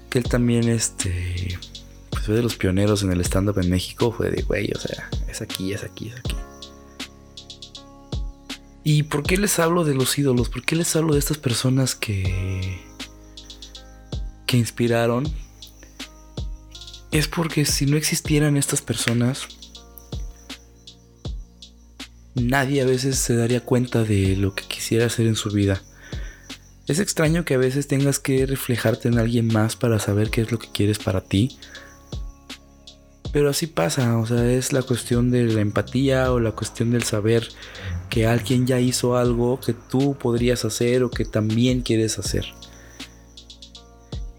que 0.10 0.18
él 0.18 0.26
también 0.26 0.68
este, 0.68 1.58
pues 2.10 2.26
fue 2.26 2.36
de 2.36 2.44
los 2.44 2.58
pioneros 2.58 3.04
en 3.04 3.14
el 3.14 3.22
stand-up 3.22 3.58
en 3.60 3.70
México, 3.70 4.12
fue 4.12 4.32
de, 4.32 4.42
güey, 4.42 4.70
o 4.76 4.80
sea, 4.82 5.10
es 5.30 5.42
aquí, 5.42 5.72
es 5.72 5.86
aquí, 5.86 6.10
es 6.10 6.18
aquí. 6.18 6.36
¿Y 8.90 9.04
por 9.04 9.24
qué 9.24 9.36
les 9.36 9.60
hablo 9.60 9.84
de 9.84 9.94
los 9.94 10.18
ídolos? 10.18 10.48
¿Por 10.48 10.64
qué 10.64 10.78
les 10.78 10.96
hablo 10.96 11.12
de 11.12 11.20
estas 11.20 11.38
personas 11.38 11.94
que, 11.94 12.80
que 14.46 14.56
inspiraron? 14.56 15.26
es 17.12 17.28
porque 17.28 17.66
si 17.66 17.86
no 17.86 17.98
existieran 17.98 18.56
estas 18.56 18.82
personas, 18.82 19.48
nadie 22.36 22.82
a 22.82 22.86
veces 22.86 23.18
se 23.18 23.36
daría 23.36 23.60
cuenta 23.60 24.06
de 24.06 24.38
lo 24.38 24.56
que 24.56 24.64
quisiera 24.64 25.08
hacer 25.08 25.28
en 25.28 25.36
su 25.36 25.50
vida. 25.52 25.82
Es 26.88 27.00
extraño 27.00 27.44
que 27.44 27.56
a 27.56 27.58
veces 27.58 27.88
tengas 27.88 28.20
que 28.20 28.46
reflejarte 28.46 29.10
en 29.10 29.20
alguien 29.20 29.48
más 29.48 29.76
para 29.76 30.00
saber 30.00 30.30
qué 30.30 30.44
es 30.44 30.52
lo 30.54 30.60
que 30.60 30.72
quieres 30.72 31.00
para 31.00 31.20
ti. 31.20 31.58
Pero 33.34 33.50
así 33.50 33.68
pasa, 33.68 34.18
o 34.18 34.26
sea, 34.26 34.50
es 34.50 34.72
la 34.72 34.82
cuestión 34.82 35.30
de 35.30 35.44
la 35.44 35.60
empatía 35.60 36.32
o 36.32 36.40
la 36.40 36.54
cuestión 36.54 36.92
del 36.92 37.04
saber 37.04 37.50
que 38.18 38.26
alguien 38.26 38.66
ya 38.66 38.80
hizo 38.80 39.16
algo 39.16 39.60
que 39.60 39.74
tú 39.74 40.18
podrías 40.18 40.66
hacer 40.66 41.04
o 41.04 41.12
que 41.12 41.24
también 41.24 41.82
quieres 41.82 42.18
hacer. 42.18 42.46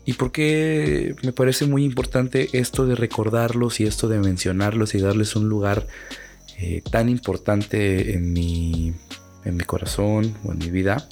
¿Y 0.04 0.14
por 0.14 0.32
qué 0.32 1.14
me 1.22 1.32
parece 1.32 1.64
muy 1.64 1.84
importante 1.84 2.48
esto 2.54 2.86
de 2.86 2.96
recordarlos 2.96 3.78
y 3.78 3.84
esto 3.84 4.08
de 4.08 4.18
mencionarlos 4.18 4.96
y 4.96 4.98
darles 4.98 5.36
un 5.36 5.48
lugar 5.48 5.86
eh, 6.58 6.82
tan 6.90 7.08
importante 7.08 8.14
en 8.14 8.32
mi, 8.32 8.94
en 9.44 9.56
mi 9.56 9.62
corazón 9.62 10.36
o 10.42 10.50
en 10.50 10.58
mi 10.58 10.70
vida? 10.70 11.06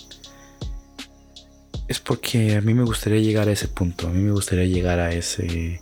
Es 1.87 2.00
porque 2.00 2.57
a 2.57 2.61
mí 2.62 2.74
me 2.74 2.83
gustaría 2.83 3.20
llegar 3.20 3.48
a 3.48 3.52
ese 3.52 3.68
punto, 3.68 4.09
a 4.09 4.11
mí 4.11 4.24
me 4.24 4.33
gustaría 4.33 4.64
llegar 4.64 4.98
a 4.98 5.12
ese, 5.12 5.81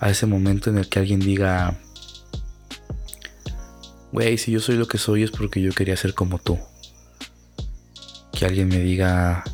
a 0.00 0.10
ese 0.10 0.26
momento 0.26 0.68
en 0.68 0.78
el 0.78 0.88
que 0.88 0.98
alguien 0.98 1.20
diga, 1.20 1.78
güey, 4.12 4.38
si 4.38 4.52
yo 4.52 4.60
soy 4.60 4.76
lo 4.76 4.88
que 4.88 4.98
soy 4.98 5.22
es 5.22 5.30
porque 5.30 5.60
yo 5.60 5.72
quería 5.72 5.96
ser 5.96 6.14
como 6.14 6.38
tú. 6.38 6.58
Que 8.32 8.46
alguien 8.46 8.68
me 8.68 8.78
diga, 8.78 9.44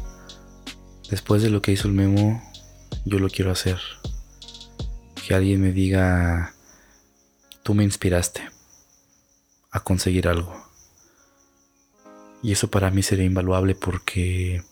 después 1.10 1.42
de 1.42 1.50
lo 1.50 1.62
que 1.62 1.72
hizo 1.72 1.88
el 1.88 1.94
memo, 1.94 2.42
yo 3.04 3.18
lo 3.18 3.28
quiero 3.28 3.50
hacer. 3.50 3.78
Que 5.26 5.34
alguien 5.34 5.60
me 5.60 5.72
diga, 5.72 6.54
tú 7.62 7.74
me 7.74 7.84
inspiraste 7.84 8.42
a 9.70 9.80
conseguir 9.80 10.28
algo. 10.28 10.54
Y 12.42 12.52
eso 12.52 12.70
para 12.70 12.90
mí 12.90 13.02
sería 13.02 13.24
invaluable 13.24 13.74
porque 13.74 14.62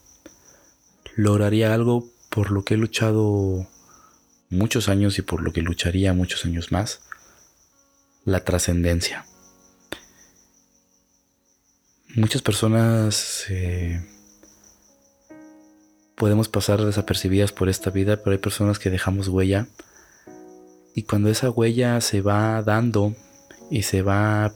lograría 1.15 1.73
algo 1.73 2.07
por 2.29 2.51
lo 2.51 2.63
que 2.63 2.75
he 2.75 2.77
luchado 2.77 3.67
muchos 4.49 4.89
años 4.89 5.17
y 5.17 5.23
por 5.23 5.41
lo 5.41 5.51
que 5.51 5.61
lucharía 5.61 6.13
muchos 6.13 6.45
años 6.45 6.71
más. 6.71 7.01
La 8.25 8.45
trascendencia. 8.45 9.25
Muchas 12.15 12.43
personas 12.43 13.45
eh, 13.49 13.99
podemos 16.15 16.47
pasar 16.47 16.85
desapercibidas 16.85 17.51
por 17.51 17.69
esta 17.69 17.89
vida, 17.89 18.17
pero 18.17 18.33
hay 18.33 18.37
personas 18.37 18.77
que 18.77 18.91
dejamos 18.91 19.29
huella. 19.29 19.65
Y 20.93 21.03
cuando 21.03 21.31
esa 21.31 21.49
huella 21.49 21.99
se 22.01 22.21
va 22.21 22.61
dando 22.61 23.15
y 23.71 23.81
se 23.81 24.03
va 24.03 24.53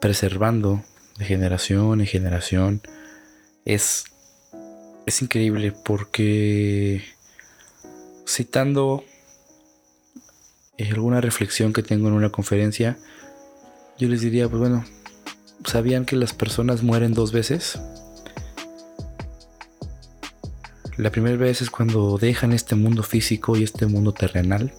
preservando 0.00 0.84
de 1.18 1.24
generación 1.24 2.00
en 2.00 2.06
generación, 2.06 2.80
es, 3.64 4.04
es 5.04 5.22
increíble 5.22 5.72
porque 5.72 7.02
citando 8.24 9.02
alguna 10.78 11.20
reflexión 11.20 11.72
que 11.72 11.82
tengo 11.82 12.06
en 12.06 12.14
una 12.14 12.30
conferencia, 12.30 12.96
yo 13.98 14.06
les 14.06 14.20
diría, 14.20 14.48
pues 14.48 14.60
bueno, 14.60 14.84
¿sabían 15.64 16.04
que 16.04 16.16
las 16.16 16.32
personas 16.32 16.82
mueren 16.82 17.14
dos 17.14 17.32
veces? 17.32 17.78
La 20.96 21.10
primera 21.10 21.36
vez 21.36 21.60
es 21.60 21.70
cuando 21.70 22.16
dejan 22.16 22.52
este 22.52 22.74
mundo 22.74 23.02
físico 23.02 23.56
y 23.56 23.62
este 23.62 23.86
mundo 23.86 24.12
terrenal. 24.12 24.72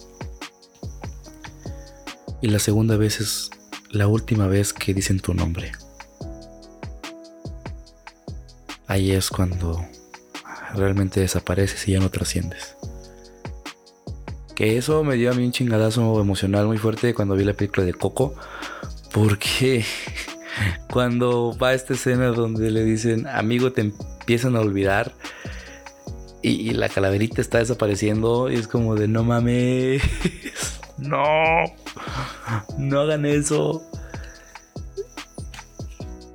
Y 2.42 2.48
la 2.48 2.58
segunda 2.58 2.96
vez 2.96 3.20
es 3.20 3.50
la 3.90 4.08
última 4.08 4.46
vez 4.46 4.72
que 4.72 4.94
dicen 4.94 5.20
tu 5.20 5.34
nombre. 5.34 5.72
Ahí 8.88 9.12
es 9.12 9.30
cuando 9.30 9.84
realmente 10.74 11.20
desapareces 11.20 11.86
y 11.86 11.92
ya 11.92 12.00
no 12.00 12.10
trasciendes. 12.10 12.76
Que 14.56 14.76
eso 14.76 15.04
me 15.04 15.14
dio 15.14 15.30
a 15.30 15.34
mí 15.34 15.44
un 15.44 15.52
chingadazo 15.52 16.20
emocional 16.20 16.66
muy 16.66 16.78
fuerte 16.78 17.14
cuando 17.14 17.36
vi 17.36 17.44
la 17.44 17.54
película 17.54 17.86
de 17.86 17.94
Coco. 17.94 18.34
Porque 19.12 19.84
cuando 20.90 21.56
va 21.60 21.68
a 21.68 21.74
esta 21.74 21.94
escena 21.94 22.28
donde 22.28 22.70
le 22.70 22.84
dicen, 22.84 23.26
amigo, 23.26 23.72
te 23.72 23.82
empiezan 23.82 24.56
a 24.56 24.60
olvidar. 24.60 25.12
Y, 26.42 26.70
la 26.70 26.88
calaverita 26.88 27.40
está 27.40 27.58
desapareciendo. 27.58 28.50
Y 28.50 28.54
es 28.54 28.68
como 28.68 28.94
de 28.94 29.08
no 29.08 29.24
mames. 29.24 30.02
no. 30.98 31.24
No 32.78 33.00
hagan 33.00 33.26
eso. 33.26 33.82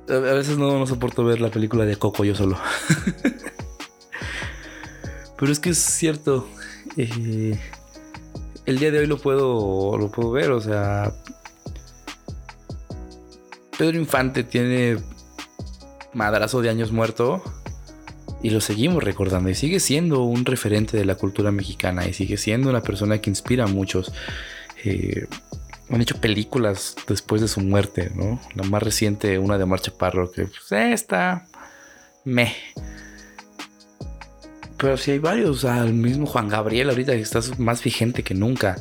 A 0.08 0.18
veces 0.18 0.58
no, 0.58 0.78
no 0.78 0.86
soporto 0.86 1.24
ver 1.24 1.40
la 1.40 1.50
película 1.50 1.84
de 1.84 1.96
Coco 1.96 2.24
yo 2.24 2.34
solo. 2.34 2.58
Pero 5.38 5.52
es 5.52 5.58
que 5.58 5.70
es 5.70 5.78
cierto. 5.78 6.46
Eh, 6.96 7.58
el 8.66 8.78
día 8.78 8.90
de 8.90 8.98
hoy 9.00 9.06
lo 9.06 9.18
puedo, 9.18 9.96
lo 9.98 10.10
puedo 10.10 10.30
ver, 10.30 10.50
o 10.50 10.60
sea, 10.60 11.12
Pedro 13.78 13.98
Infante 13.98 14.44
tiene 14.44 14.98
madrazo 16.12 16.62
de 16.62 16.70
años 16.70 16.92
muerto 16.92 17.42
y 18.42 18.50
lo 18.50 18.60
seguimos 18.60 19.02
recordando 19.02 19.48
y 19.50 19.54
sigue 19.54 19.80
siendo 19.80 20.22
un 20.22 20.44
referente 20.44 20.96
de 20.96 21.04
la 21.04 21.14
cultura 21.16 21.50
mexicana 21.50 22.06
y 22.06 22.12
sigue 22.12 22.36
siendo 22.36 22.70
una 22.70 22.82
persona 22.82 23.18
que 23.18 23.30
inspira 23.30 23.64
a 23.64 23.68
muchos. 23.68 24.12
Eh, 24.84 25.26
han 25.90 26.00
hecho 26.00 26.20
películas 26.20 26.94
después 27.08 27.40
de 27.40 27.48
su 27.48 27.60
muerte, 27.60 28.10
¿no? 28.14 28.40
La 28.54 28.64
más 28.64 28.82
reciente, 28.82 29.38
una 29.38 29.58
de 29.58 29.66
Marcha 29.66 29.92
Parro, 29.96 30.30
que 30.30 30.46
pues, 30.46 30.72
está 30.72 31.46
me. 32.24 32.54
Pero 34.76 34.96
sí 34.96 35.12
hay 35.12 35.18
varios, 35.18 35.64
el 35.64 35.94
mismo 35.94 36.26
Juan 36.26 36.48
Gabriel 36.48 36.90
ahorita 36.90 37.14
está 37.14 37.40
más 37.58 37.82
vigente 37.82 38.22
que 38.22 38.34
nunca. 38.34 38.76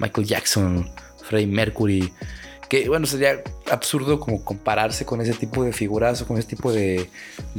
Michael 0.00 0.26
Jackson, 0.26 0.90
Freddie 1.22 1.46
Mercury. 1.46 2.12
Que 2.68 2.88
bueno, 2.88 3.06
sería 3.06 3.42
absurdo 3.70 4.20
como 4.20 4.44
compararse 4.44 5.06
con 5.06 5.20
ese 5.20 5.32
tipo 5.34 5.64
de 5.64 5.72
figuras 5.72 6.20
o 6.22 6.26
con 6.26 6.38
ese 6.38 6.48
tipo 6.48 6.70
de, 6.70 7.08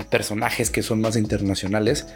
personajes 0.10 0.70
que 0.70 0.84
son 0.84 1.02
más 1.02 1.16
internacionales. 1.16 2.08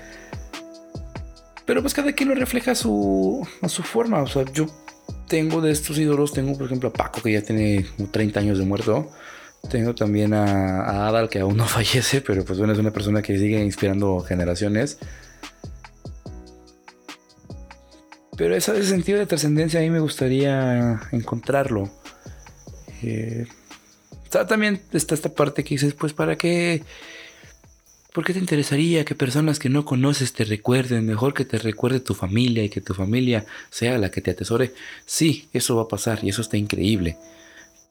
Pero 1.65 1.81
pues 1.81 1.93
cada 1.93 2.11
quien 2.13 2.29
lo 2.29 2.35
refleja 2.35 2.71
a 2.71 2.75
su, 2.75 3.47
a 3.61 3.69
su 3.69 3.83
forma. 3.83 4.21
O 4.21 4.27
sea, 4.27 4.43
yo 4.53 4.67
tengo 5.27 5.61
de 5.61 5.71
estos 5.71 5.97
ídolos, 5.97 6.33
tengo 6.33 6.57
por 6.57 6.67
ejemplo 6.67 6.89
a 6.89 6.93
Paco 6.93 7.21
que 7.21 7.31
ya 7.31 7.41
tiene 7.41 7.85
30 8.11 8.39
años 8.39 8.59
de 8.59 8.65
muerto. 8.65 9.09
Tengo 9.69 9.95
también 9.95 10.33
a, 10.33 11.07
Adal, 11.07 11.29
que 11.29 11.39
aún 11.39 11.57
no 11.57 11.65
fallece, 11.67 12.21
pero 12.21 12.43
pues 12.45 12.59
bueno, 12.59 12.73
es 12.73 12.79
una 12.79 12.91
persona 12.91 13.21
que 13.21 13.37
sigue 13.37 13.63
inspirando 13.63 14.19
generaciones. 14.19 14.99
Pero 18.35 18.55
ese 18.55 18.83
sentido 18.83 19.19
de 19.19 19.25
trascendencia 19.25 19.79
a 19.79 19.83
mí 19.83 19.89
me 19.89 19.99
gustaría 19.99 20.99
encontrarlo. 21.11 21.89
Eh, 23.03 23.45
también 24.47 24.81
está 24.91 25.13
esta 25.13 25.33
parte 25.33 25.63
que 25.63 25.75
dices, 25.75 25.93
pues 25.93 26.13
¿para 26.13 26.37
qué? 26.37 26.83
¿Por 28.13 28.23
qué 28.23 28.33
te 28.33 28.39
interesaría 28.39 29.05
que 29.05 29.15
personas 29.15 29.57
que 29.59 29.69
no 29.69 29.85
conoces 29.85 30.33
te 30.33 30.43
recuerden? 30.43 31.05
Mejor 31.05 31.33
que 31.33 31.45
te 31.45 31.57
recuerde 31.57 31.99
tu 31.99 32.13
familia 32.13 32.63
y 32.63 32.69
que 32.69 32.81
tu 32.81 32.93
familia 32.93 33.45
sea 33.69 33.97
la 33.97 34.11
que 34.11 34.21
te 34.21 34.31
atesore. 34.31 34.73
Sí, 35.05 35.49
eso 35.53 35.75
va 35.75 35.83
a 35.83 35.87
pasar 35.87 36.23
y 36.23 36.29
eso 36.29 36.41
está 36.41 36.57
increíble. 36.57 37.17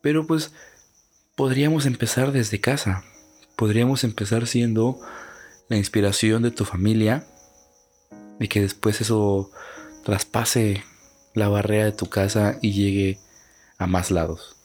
Pero 0.00 0.26
pues 0.26 0.52
podríamos 1.34 1.86
empezar 1.86 2.32
desde 2.32 2.60
casa. 2.60 3.04
Podríamos 3.56 4.04
empezar 4.04 4.46
siendo 4.46 5.00
la 5.68 5.76
inspiración 5.76 6.42
de 6.42 6.50
tu 6.50 6.64
familia 6.64 7.26
y 8.38 8.48
que 8.48 8.60
después 8.60 9.00
eso 9.00 9.50
traspase 10.04 10.84
la 11.34 11.48
barrera 11.48 11.86
de 11.86 11.92
tu 11.92 12.06
casa 12.06 12.58
y 12.60 12.72
llegue 12.72 13.18
a 13.78 13.86
más 13.86 14.10
lados. 14.10 14.56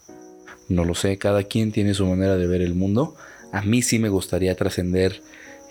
No 0.69 0.83
lo 0.85 0.95
sé, 0.95 1.17
cada 1.17 1.43
quien 1.43 1.71
tiene 1.71 1.93
su 1.93 2.05
manera 2.05 2.37
de 2.37 2.47
ver 2.47 2.61
el 2.61 2.75
mundo. 2.75 3.15
A 3.51 3.61
mí 3.61 3.81
sí 3.81 3.99
me 3.99 4.09
gustaría 4.09 4.55
trascender 4.55 5.21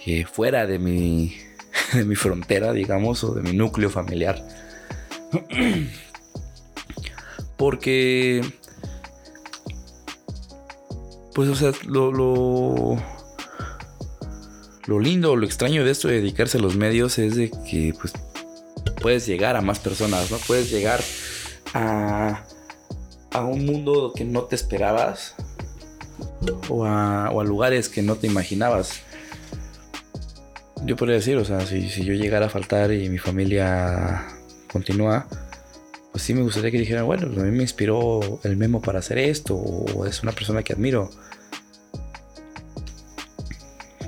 eh, 0.07 0.25
fuera 0.25 0.67
de 0.67 0.79
mi, 0.79 1.37
de 1.93 2.05
mi 2.05 2.15
frontera, 2.15 2.73
digamos, 2.73 3.25
o 3.25 3.35
de 3.35 3.43
mi 3.43 3.53
núcleo 3.53 3.91
familiar. 3.91 4.43
Porque 7.57 8.43
pues, 11.37 11.51
o 11.51 11.55
sea, 11.55 11.71
lo, 11.85 12.11
lo, 12.11 12.97
lo 14.87 15.01
lindo, 15.01 15.37
lo 15.37 15.45
extraño 15.45 15.85
de 15.85 15.91
esto 15.91 16.09
de 16.09 16.15
dedicarse 16.15 16.57
a 16.57 16.63
los 16.63 16.77
medios 16.77 17.19
es 17.19 17.37
de 17.37 17.51
que, 17.51 17.93
pues, 18.01 18.15
puedes 19.03 19.27
llegar 19.27 19.55
a 19.55 19.61
más 19.61 19.79
personas, 19.79 20.31
¿no? 20.31 20.39
Puedes 20.39 20.71
llegar 20.71 21.05
a, 21.75 22.46
a 23.37 23.45
un 23.45 23.67
mundo 23.67 24.13
que 24.15 24.25
no 24.25 24.45
te 24.45 24.55
esperabas 24.55 25.35
o 26.69 26.87
a, 26.87 27.31
o 27.31 27.41
a 27.41 27.45
lugares 27.45 27.89
que 27.89 28.03
no 28.03 28.17
te 28.17 28.27
imaginabas. 28.27 29.01
Yo 30.85 30.97
podría 30.97 31.17
decir, 31.17 31.37
o 31.37 31.45
sea, 31.45 31.61
si, 31.67 31.89
yo 31.89 32.15
llegara 32.15 32.47
a 32.47 32.49
faltar 32.49 32.93
y 32.93 33.09
mi 33.09 33.19
familia 33.19 34.27
continúa, 34.71 35.27
pues 36.13 36.23
sí 36.23 36.33
me 36.33 36.43
gustaría 36.43 36.71
que 36.71 36.79
dijeran, 36.79 37.07
bueno, 37.07 37.27
pues 37.27 37.39
a 37.39 37.43
mí 37.43 37.51
me 37.51 37.63
inspiró 37.63 38.41
el 38.45 38.57
memo 38.57 38.81
para 38.81 39.01
hacer 39.01 39.19
esto, 39.19 39.55
o 39.57 40.07
es 40.07 40.23
una 40.23 40.33
persona 40.33 40.63
que 40.63 40.73
admiro. 40.73 41.11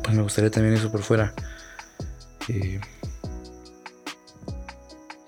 Pues 0.02 0.16
me 0.16 0.22
gustaría 0.22 0.50
también 0.50 0.74
eso 0.74 0.90
por 0.90 1.02
fuera. 1.02 1.34
Eh, 2.48 2.80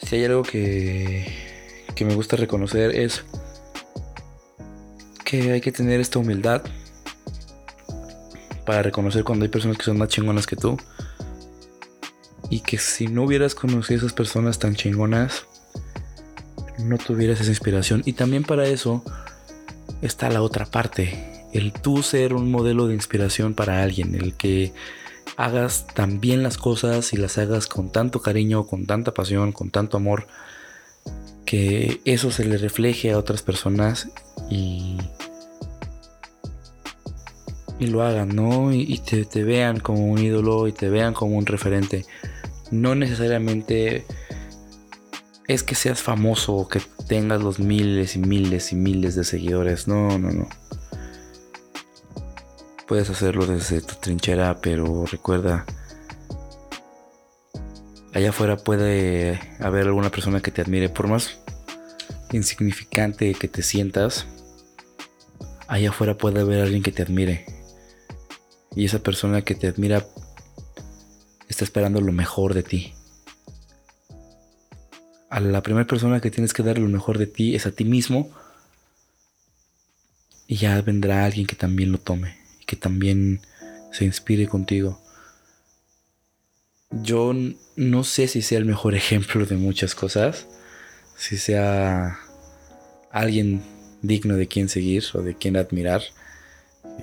si 0.06 0.16
hay 0.16 0.24
algo 0.24 0.42
que, 0.42 1.26
que 1.94 2.04
me 2.04 2.14
gusta 2.14 2.36
reconocer 2.36 2.94
es 2.96 3.24
que 5.30 5.52
hay 5.52 5.60
que 5.60 5.70
tener 5.70 6.00
esta 6.00 6.18
humildad 6.18 6.62
para 8.66 8.82
reconocer 8.82 9.22
cuando 9.22 9.44
hay 9.44 9.48
personas 9.48 9.78
que 9.78 9.84
son 9.84 9.96
más 9.96 10.08
chingonas 10.08 10.44
que 10.44 10.56
tú. 10.56 10.76
Y 12.50 12.60
que 12.60 12.78
si 12.78 13.06
no 13.06 13.22
hubieras 13.22 13.54
conocido 13.54 13.98
a 13.98 13.98
esas 14.00 14.12
personas 14.12 14.58
tan 14.58 14.74
chingonas, 14.74 15.46
no 16.78 16.98
tuvieras 16.98 17.40
esa 17.40 17.50
inspiración. 17.50 18.02
Y 18.04 18.14
también 18.14 18.42
para 18.42 18.66
eso 18.66 19.04
está 20.02 20.30
la 20.30 20.42
otra 20.42 20.66
parte, 20.66 21.46
el 21.52 21.72
tú 21.72 22.02
ser 22.02 22.34
un 22.34 22.50
modelo 22.50 22.88
de 22.88 22.94
inspiración 22.94 23.54
para 23.54 23.84
alguien, 23.84 24.16
el 24.16 24.34
que 24.34 24.72
hagas 25.36 25.86
tan 25.94 26.20
bien 26.20 26.42
las 26.42 26.58
cosas 26.58 27.12
y 27.12 27.18
las 27.18 27.38
hagas 27.38 27.68
con 27.68 27.92
tanto 27.92 28.20
cariño, 28.20 28.66
con 28.66 28.84
tanta 28.86 29.14
pasión, 29.14 29.52
con 29.52 29.70
tanto 29.70 29.96
amor, 29.96 30.26
que 31.46 32.00
eso 32.04 32.32
se 32.32 32.44
le 32.44 32.58
refleje 32.58 33.12
a 33.12 33.18
otras 33.18 33.42
personas 33.42 34.08
y, 34.50 34.98
y 37.80 37.86
lo 37.86 38.02
hagan, 38.02 38.28
¿no? 38.28 38.72
Y, 38.72 38.98
te, 38.98 39.24
te 39.24 39.42
vean 39.42 39.80
como 39.80 40.06
un 40.06 40.18
ídolo 40.18 40.68
y 40.68 40.72
te 40.72 40.90
vean 40.90 41.14
como 41.14 41.36
un 41.36 41.46
referente. 41.46 42.04
No 42.70 42.94
necesariamente 42.94 44.04
es 45.48 45.62
que 45.62 45.74
seas 45.74 46.02
famoso 46.02 46.54
o 46.54 46.68
que 46.68 46.80
tengas 47.08 47.42
los 47.42 47.58
miles 47.58 48.14
y 48.16 48.18
miles 48.18 48.72
y 48.72 48.76
miles 48.76 49.14
de 49.16 49.24
seguidores. 49.24 49.88
No, 49.88 50.18
no, 50.18 50.30
no. 50.30 50.48
Puedes 52.86 53.08
hacerlo 53.08 53.46
desde 53.46 53.80
tu 53.80 53.94
trinchera, 53.94 54.60
pero 54.60 55.06
recuerda, 55.06 55.64
allá 58.12 58.28
afuera 58.28 58.58
puede 58.58 59.40
haber 59.58 59.86
alguna 59.86 60.10
persona 60.10 60.40
que 60.40 60.50
te 60.50 60.60
admire, 60.60 60.90
por 60.90 61.08
más 61.08 61.38
insignificante 62.30 63.32
que 63.34 63.48
te 63.48 63.62
sientas, 63.62 64.26
allá 65.66 65.90
afuera 65.90 66.18
puede 66.18 66.40
haber 66.40 66.60
alguien 66.60 66.82
que 66.82 66.92
te 66.92 67.02
admire. 67.02 67.59
Y 68.76 68.85
esa 68.85 69.00
persona 69.00 69.42
que 69.42 69.54
te 69.54 69.66
admira 69.66 70.06
está 71.48 71.64
esperando 71.64 72.00
lo 72.00 72.12
mejor 72.12 72.54
de 72.54 72.62
ti 72.62 72.94
a 75.30 75.38
la 75.38 75.62
primera 75.62 75.87
persona 75.87 76.20
que 76.20 76.30
tienes 76.30 76.52
que 76.52 76.64
dar 76.64 76.78
lo 76.78 76.88
mejor 76.88 77.16
de 77.16 77.28
ti 77.28 77.54
es 77.54 77.64
a 77.64 77.70
ti 77.70 77.85
mismo. 77.85 78.30
Y 80.48 80.56
ya 80.56 80.83
vendrá 80.83 81.24
alguien 81.24 81.46
que 81.46 81.54
también 81.54 81.92
lo 81.92 81.98
tome 81.98 82.37
y 82.61 82.64
que 82.64 82.76
también 82.76 83.40
se 83.92 84.04
inspire 84.04 84.48
contigo. 84.48 85.00
yo 86.90 87.33
no 87.76 88.02
sé 88.02 88.26
si 88.26 88.42
sea 88.42 88.59
el 88.59 88.64
mejor 88.64 88.94
ejemplo 89.02 89.46
de 89.46 89.56
muchas 89.56 89.94
cosas, 89.94 90.48
si 91.16 91.38
sea 91.38 92.18
alguien 93.12 93.62
digno 94.02 94.35
de 94.35 94.48
quien 94.48 94.68
seguir 94.68 95.04
o 95.14 95.22
de 95.22 95.37
quien 95.37 95.56
admirar. 95.56 96.02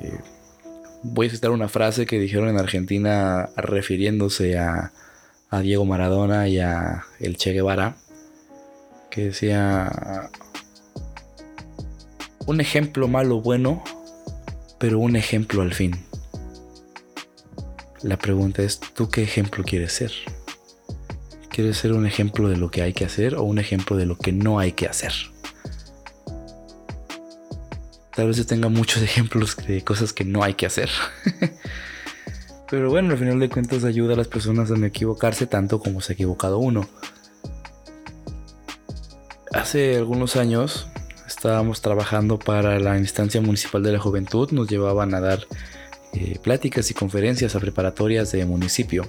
Eh, 0.01 0.19
voy 1.03 1.27
a 1.27 1.29
citar 1.29 1.51
una 1.51 1.67
frase 1.67 2.05
que 2.05 2.19
dijeron 2.19 2.49
en 2.49 2.57
Argentina 2.57 3.49
refiriéndose 3.55 4.57
a, 4.57 4.91
Diego 5.61 5.85
Maradona 5.85 6.49
y 6.49 6.59
a 6.59 7.05
el 7.19 7.37
Che 7.37 7.53
Guevara, 7.53 7.95
que 9.09 9.25
decía 9.25 10.29
un 12.45 12.59
ejemplo 12.59 13.07
malo 13.07 13.41
bueno, 13.41 13.81
pero 14.77 14.99
un 14.99 15.15
ejemplo 15.15 15.61
al 15.61 15.73
fin. 15.73 15.95
La 18.03 18.17
pregunta 18.17 18.61
es, 18.61 18.79
¿tú 18.79 19.09
qué 19.09 19.23
ejemplo 19.23 19.63
quieres 19.63 19.93
ser? 19.93 20.11
¿Quieres 21.49 21.77
ser 21.77 21.93
un 21.93 22.05
ejemplo 22.05 22.49
de 22.49 22.57
lo 22.57 22.69
que 22.69 22.81
hay 22.81 22.93
que 22.93 23.05
hacer 23.05 23.35
o 23.35 23.43
un 23.43 23.57
ejemplo 23.57 23.95
de 23.95 24.05
lo 24.05 24.17
que 24.17 24.33
no 24.33 24.59
hay 24.59 24.73
que 24.73 24.87
hacer? 24.87 25.13
Tal 28.17 28.25
vez 28.25 28.37
yo 28.37 28.47
tenga 28.47 28.67
muchos 28.67 29.03
ejemplos 29.03 29.55
de 29.55 29.83
cosas 29.83 30.11
que 30.11 30.25
no 30.25 30.43
hay 30.43 30.55
que 30.55 30.65
hacer. 30.65 30.89
Pero 32.69 32.89
bueno, 32.89 33.11
al 33.11 33.19
final 33.19 33.39
de 33.39 33.47
cuentas 33.47 33.83
ayuda 33.83 34.15
a 34.15 34.17
las 34.17 34.27
personas 34.27 34.71
a 34.71 34.73
no 34.73 34.87
equivocarse 34.87 35.45
tanto 35.45 35.79
como 35.79 36.01
se 36.01 36.11
ha 36.11 36.15
equivocado 36.15 36.57
uno. 36.57 36.89
Hace 39.53 39.95
algunos 39.95 40.35
años 40.35 40.87
estábamos 41.27 41.81
trabajando 41.81 42.39
para 42.39 42.79
la 42.79 42.97
instancia 42.97 43.39
municipal 43.39 43.83
de 43.83 43.91
la 43.93 43.99
juventud, 43.99 44.49
nos 44.51 44.67
llevaban 44.67 45.13
a 45.13 45.21
dar 45.21 45.45
eh, 46.13 46.39
pláticas 46.41 46.89
y 46.89 46.95
conferencias 46.95 47.55
a 47.55 47.59
preparatorias 47.59 48.31
de 48.31 48.45
municipio. 48.45 49.07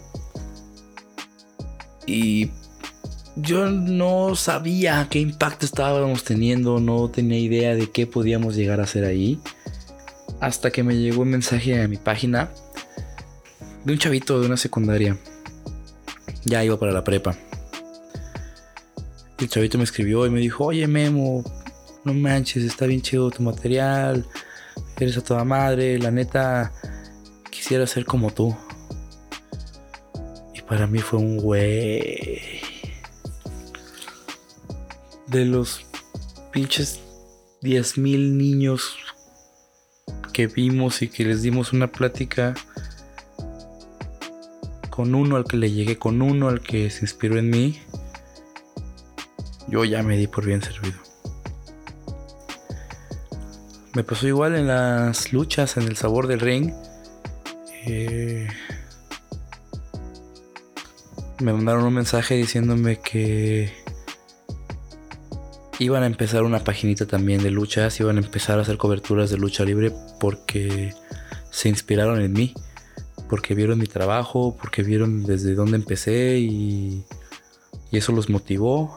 Y 2.06 2.50
yo 3.40 3.70
no 3.70 4.34
sabía 4.34 5.06
qué 5.10 5.20
impacto 5.20 5.64
estábamos 5.64 6.24
teniendo, 6.24 6.80
no 6.80 7.08
tenía 7.08 7.38
idea 7.38 7.74
de 7.74 7.90
qué 7.90 8.06
podíamos 8.06 8.56
llegar 8.56 8.80
a 8.80 8.84
hacer 8.84 9.04
ahí. 9.04 9.40
Hasta 10.40 10.70
que 10.70 10.82
me 10.82 10.96
llegó 10.96 11.22
un 11.22 11.30
mensaje 11.30 11.80
a 11.80 11.88
mi 11.88 11.96
página 11.96 12.50
de 13.84 13.92
un 13.92 13.98
chavito 13.98 14.40
de 14.40 14.46
una 14.46 14.56
secundaria. 14.56 15.16
Ya 16.44 16.64
iba 16.64 16.78
para 16.78 16.92
la 16.92 17.04
prepa. 17.04 17.36
El 19.38 19.48
chavito 19.48 19.78
me 19.78 19.84
escribió 19.84 20.26
y 20.26 20.30
me 20.30 20.40
dijo, 20.40 20.66
oye 20.66 20.86
Memo, 20.86 21.44
no 22.04 22.14
manches, 22.14 22.64
está 22.64 22.86
bien 22.86 23.02
chido 23.02 23.30
tu 23.30 23.42
material, 23.42 24.26
eres 24.98 25.16
a 25.16 25.22
toda 25.22 25.44
madre, 25.44 25.98
la 25.98 26.10
neta, 26.10 26.72
quisiera 27.50 27.86
ser 27.86 28.04
como 28.04 28.32
tú. 28.32 28.56
Y 30.54 30.62
para 30.62 30.88
mí 30.88 30.98
fue 30.98 31.20
un 31.20 31.36
güey. 31.36 32.47
De 35.28 35.44
los 35.44 35.86
pinches 36.52 37.00
10.000 37.62 38.36
niños 38.36 38.96
que 40.32 40.46
vimos 40.46 41.02
y 41.02 41.08
que 41.08 41.24
les 41.24 41.42
dimos 41.42 41.72
una 41.72 41.88
plática 41.88 42.54
con 44.90 45.14
uno 45.14 45.36
al 45.36 45.44
que 45.44 45.56
le 45.56 45.70
llegué, 45.70 45.96
con 45.96 46.22
uno 46.22 46.48
al 46.48 46.60
que 46.60 46.90
se 46.90 47.04
inspiró 47.04 47.38
en 47.38 47.50
mí, 47.50 47.80
yo 49.68 49.84
ya 49.84 50.02
me 50.02 50.16
di 50.16 50.26
por 50.26 50.44
bien 50.44 50.60
servido. 50.60 50.98
Me 53.94 54.02
pasó 54.02 54.26
igual 54.26 54.56
en 54.56 54.66
las 54.66 55.32
luchas, 55.32 55.76
en 55.76 55.84
el 55.84 55.96
sabor 55.96 56.26
del 56.26 56.40
ring. 56.40 56.72
Eh, 57.86 58.48
me 61.40 61.52
mandaron 61.52 61.84
un 61.84 61.94
mensaje 61.94 62.34
diciéndome 62.34 63.00
que 63.00 63.72
iban 65.78 66.02
a 66.02 66.06
empezar 66.06 66.42
una 66.42 66.64
paginita 66.64 67.06
también 67.06 67.42
de 67.42 67.50
luchas, 67.50 67.98
iban 68.00 68.16
a 68.16 68.20
empezar 68.20 68.58
a 68.58 68.62
hacer 68.62 68.76
coberturas 68.78 69.30
de 69.30 69.38
lucha 69.38 69.64
libre 69.64 69.92
porque 70.20 70.92
se 71.50 71.68
inspiraron 71.68 72.20
en 72.20 72.32
mí 72.32 72.54
porque 73.28 73.54
vieron 73.54 73.78
mi 73.78 73.86
trabajo, 73.86 74.56
porque 74.60 74.82
vieron 74.82 75.24
desde 75.24 75.54
dónde 75.54 75.76
empecé 75.76 76.38
y, 76.38 77.04
eso 77.92 78.12
los 78.12 78.28
motivó 78.28 78.94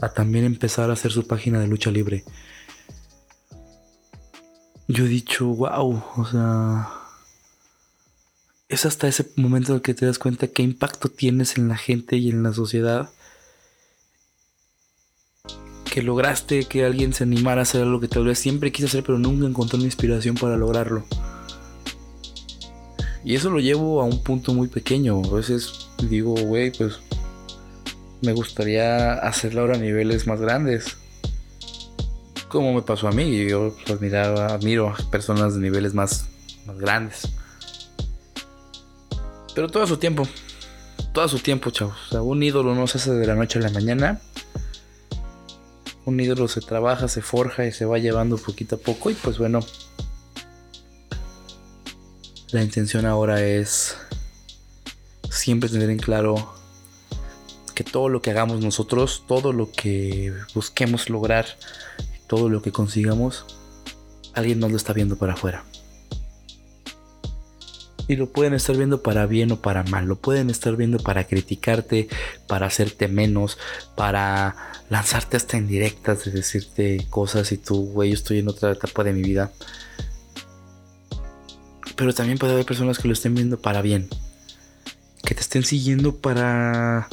a 0.00 0.10
también 0.12 0.44
empezar 0.44 0.90
a 0.90 0.92
hacer 0.92 1.12
su 1.12 1.26
página 1.26 1.60
de 1.60 1.66
lucha 1.66 1.90
libre. 1.90 2.24
Yo 4.86 5.06
he 5.06 5.08
dicho, 5.08 5.46
wow, 5.46 6.02
o 6.16 6.26
sea, 6.26 6.90
es 8.68 8.84
hasta 8.84 9.08
ese 9.08 9.30
momento 9.36 9.72
en 9.72 9.76
el 9.76 9.82
que 9.82 9.94
te 9.94 10.06
das 10.06 10.18
cuenta 10.18 10.48
qué 10.48 10.62
impacto 10.62 11.08
tienes 11.08 11.56
en 11.56 11.68
la 11.68 11.76
gente 11.76 12.16
y 12.16 12.30
en 12.30 12.42
la 12.42 12.52
sociedad. 12.52 13.10
Que 15.98 16.04
lograste 16.04 16.62
que 16.62 16.84
alguien 16.84 17.12
se 17.12 17.24
animara 17.24 17.60
a 17.60 17.62
hacer 17.62 17.82
algo 17.82 17.98
que 17.98 18.06
tal 18.06 18.24
vez 18.24 18.38
siempre 18.38 18.70
quise 18.70 18.86
hacer, 18.86 19.02
pero 19.02 19.18
nunca 19.18 19.48
encontró 19.48 19.78
una 19.78 19.86
inspiración 19.86 20.36
para 20.36 20.56
lograrlo. 20.56 21.02
Y 23.24 23.34
eso 23.34 23.50
lo 23.50 23.58
llevo 23.58 24.00
a 24.00 24.04
un 24.04 24.22
punto 24.22 24.54
muy 24.54 24.68
pequeño. 24.68 25.20
A 25.24 25.34
veces 25.34 25.88
digo, 26.08 26.36
güey, 26.36 26.70
pues 26.70 27.00
me 28.22 28.32
gustaría 28.32 29.14
hacerlo 29.14 29.62
ahora 29.62 29.74
a 29.74 29.80
niveles 29.80 30.28
más 30.28 30.40
grandes. 30.40 30.98
Como 32.46 32.74
me 32.74 32.82
pasó 32.82 33.08
a 33.08 33.10
mí, 33.10 33.48
yo 33.48 33.74
pues, 33.84 34.00
admiro 34.14 34.90
a 34.90 35.10
personas 35.10 35.56
de 35.56 35.60
niveles 35.62 35.94
más, 35.94 36.26
más 36.64 36.78
grandes. 36.78 37.28
Pero 39.52 39.68
todo 39.68 39.84
su 39.88 39.96
tiempo, 39.96 40.28
todo 41.12 41.26
su 41.26 41.40
tiempo, 41.40 41.72
chavos. 41.72 42.12
Un 42.12 42.40
ídolo 42.40 42.76
no 42.76 42.86
se 42.86 42.98
hace 42.98 43.10
de 43.14 43.26
la 43.26 43.34
noche 43.34 43.58
a 43.58 43.62
la 43.62 43.70
mañana. 43.70 44.20
Un 46.08 46.18
ídolo 46.20 46.48
se 46.48 46.62
trabaja, 46.62 47.06
se 47.06 47.20
forja 47.20 47.66
y 47.66 47.72
se 47.72 47.84
va 47.84 47.98
llevando 47.98 48.38
poquito 48.38 48.76
a 48.76 48.78
poco. 48.78 49.10
Y 49.10 49.14
pues 49.14 49.36
bueno, 49.36 49.60
la 52.50 52.62
intención 52.62 53.04
ahora 53.04 53.42
es 53.42 53.94
siempre 55.28 55.68
tener 55.68 55.90
en 55.90 55.98
claro 55.98 56.54
que 57.74 57.84
todo 57.84 58.08
lo 58.08 58.22
que 58.22 58.30
hagamos 58.30 58.64
nosotros, 58.64 59.24
todo 59.28 59.52
lo 59.52 59.70
que 59.70 60.32
busquemos 60.54 61.10
lograr, 61.10 61.44
todo 62.26 62.48
lo 62.48 62.62
que 62.62 62.72
consigamos, 62.72 63.44
alguien 64.32 64.60
nos 64.60 64.70
lo 64.70 64.78
está 64.78 64.94
viendo 64.94 65.18
para 65.18 65.34
afuera. 65.34 65.62
Y 68.08 68.16
lo 68.16 68.30
pueden 68.30 68.54
estar 68.54 68.76
viendo 68.76 69.02
para 69.02 69.26
bien 69.26 69.52
o 69.52 69.60
para 69.60 69.84
mal. 69.84 70.06
Lo 70.06 70.16
pueden 70.16 70.50
estar 70.50 70.74
viendo 70.76 70.98
para 70.98 71.24
criticarte, 71.24 72.08
para 72.46 72.66
hacerte 72.66 73.06
menos, 73.06 73.58
para 73.96 74.56
lanzarte 74.88 75.36
hasta 75.36 75.58
en 75.58 75.68
directas 75.68 76.24
de 76.24 76.30
decirte 76.32 77.06
cosas 77.10 77.52
y 77.52 77.58
tú, 77.58 77.90
güey, 77.92 78.10
yo 78.10 78.14
estoy 78.14 78.38
en 78.38 78.48
otra 78.48 78.72
etapa 78.72 79.04
de 79.04 79.12
mi 79.12 79.22
vida 79.22 79.52
pero 81.98 82.14
también 82.14 82.38
puede 82.38 82.52
haber 82.52 82.64
personas 82.64 82.96
que 82.96 83.08
lo 83.08 83.12
estén 83.12 83.34
viendo 83.34 83.58
para 83.58 83.82
bien. 83.82 84.08
Que 85.24 85.34
te 85.34 85.40
estén 85.40 85.64
siguiendo 85.64 86.14
para 86.14 87.08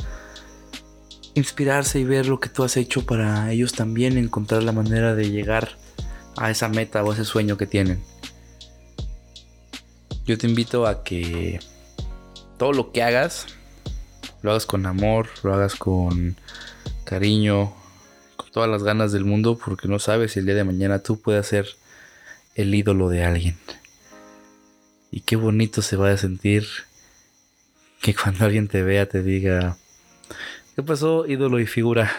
inspirarse 1.34 2.00
y 2.00 2.04
ver 2.04 2.28
lo 2.28 2.40
que 2.40 2.50
tú 2.50 2.64
has 2.64 2.78
hecho 2.78 3.04
para 3.04 3.52
ellos 3.52 3.74
también 3.74 4.16
encontrar 4.16 4.62
la 4.62 4.72
manera 4.72 5.16
de 5.16 5.32
llegar 5.32 5.72
a 6.38 6.52
esa 6.52 6.70
meta 6.70 7.04
o 7.04 7.12
ese 7.12 7.26
sueño 7.26 7.58
que 7.58 7.66
tienen. 7.66 8.04
Yo 10.26 10.40
te 10.40 10.48
invito 10.48 10.88
a 10.88 11.04
que 11.04 11.60
todo 12.58 12.74
lo 12.74 12.92
que 12.92 13.04
hagas, 13.04 13.46
lo 14.42 14.50
hagas 14.50 14.66
con 14.66 14.88
amor, 14.88 15.30
lo 15.44 15.54
hagas 15.54 15.76
con 15.76 16.36
cariño, 17.04 17.72
con 18.36 18.50
todas 18.50 18.68
las 18.68 18.82
ganas 18.82 19.12
del 19.12 19.24
mundo, 19.24 19.56
porque 19.64 19.88
no 19.88 20.00
sabes 20.00 20.32
si 20.32 20.40
el 20.40 20.48
día 20.48 20.56
de 20.56 20.64
mañana 20.64 20.98
tú 20.98 21.22
puedes 21.22 21.46
ser 21.46 21.68
el 22.56 22.74
ídolo 22.74 23.10
de 23.10 23.24
alguien. 23.24 23.56
Y 25.12 25.22
qué 25.22 25.36
bonito 25.36 25.84
se 25.84 25.96
va 25.96 26.10
a 26.10 26.18
sentir 26.18 26.66
que 28.02 28.16
cuando 28.16 28.46
alguien 28.46 28.68
te 28.68 28.82
vea 28.82 29.08
te 29.08 29.22
diga, 29.22 29.78
¿qué 30.76 30.82
pasó, 30.82 31.28
ídolo 31.28 31.60
y 31.60 31.68
figura? 31.68 32.12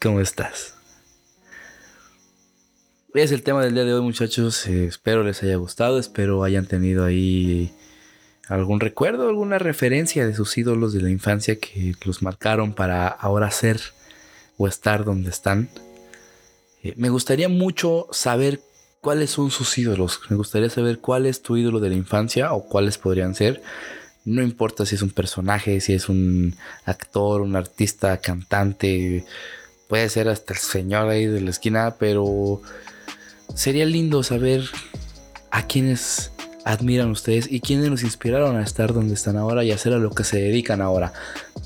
¿Cómo 0.00 0.20
estás? 0.20 0.74
Es 3.14 3.30
el 3.30 3.42
tema 3.42 3.62
del 3.62 3.74
día 3.74 3.84
de 3.84 3.92
hoy 3.92 4.00
muchachos, 4.00 4.66
eh, 4.66 4.86
espero 4.86 5.22
les 5.22 5.42
haya 5.42 5.56
gustado, 5.56 5.98
espero 5.98 6.44
hayan 6.44 6.64
tenido 6.64 7.04
ahí 7.04 7.70
algún 8.48 8.80
recuerdo, 8.80 9.28
alguna 9.28 9.58
referencia 9.58 10.26
de 10.26 10.34
sus 10.34 10.56
ídolos 10.56 10.94
de 10.94 11.02
la 11.02 11.10
infancia 11.10 11.56
que 11.56 11.92
los 12.06 12.22
marcaron 12.22 12.72
para 12.72 13.08
ahora 13.08 13.50
ser 13.50 13.82
o 14.56 14.66
estar 14.66 15.04
donde 15.04 15.28
están. 15.28 15.68
Eh, 16.82 16.94
me 16.96 17.10
gustaría 17.10 17.50
mucho 17.50 18.08
saber 18.12 18.62
cuáles 19.02 19.28
son 19.28 19.50
sus 19.50 19.76
ídolos. 19.76 20.20
Me 20.30 20.36
gustaría 20.36 20.70
saber 20.70 20.98
cuál 20.98 21.26
es 21.26 21.42
tu 21.42 21.58
ídolo 21.58 21.80
de 21.80 21.90
la 21.90 21.96
infancia 21.96 22.54
o 22.54 22.66
cuáles 22.66 22.96
podrían 22.96 23.34
ser. 23.34 23.60
No 24.24 24.40
importa 24.40 24.86
si 24.86 24.94
es 24.94 25.02
un 25.02 25.10
personaje, 25.10 25.82
si 25.82 25.92
es 25.92 26.08
un 26.08 26.56
actor, 26.86 27.42
un 27.42 27.56
artista, 27.56 28.16
cantante, 28.22 29.26
puede 29.86 30.08
ser 30.08 30.30
hasta 30.30 30.54
el 30.54 30.60
señor 30.60 31.10
ahí 31.10 31.26
de 31.26 31.42
la 31.42 31.50
esquina, 31.50 31.96
pero 31.98 32.62
sería 33.54 33.86
lindo 33.86 34.22
saber 34.22 34.64
a 35.50 35.66
quiénes 35.66 36.32
admiran 36.64 37.10
ustedes 37.10 37.50
y 37.50 37.60
quiénes 37.60 37.88
los 37.88 38.02
inspiraron 38.02 38.56
a 38.56 38.62
estar 38.62 38.92
donde 38.92 39.14
están 39.14 39.36
ahora 39.36 39.64
y 39.64 39.72
hacer 39.72 39.92
a 39.92 39.98
lo 39.98 40.10
que 40.10 40.24
se 40.24 40.38
dedican 40.38 40.80
ahora. 40.80 41.12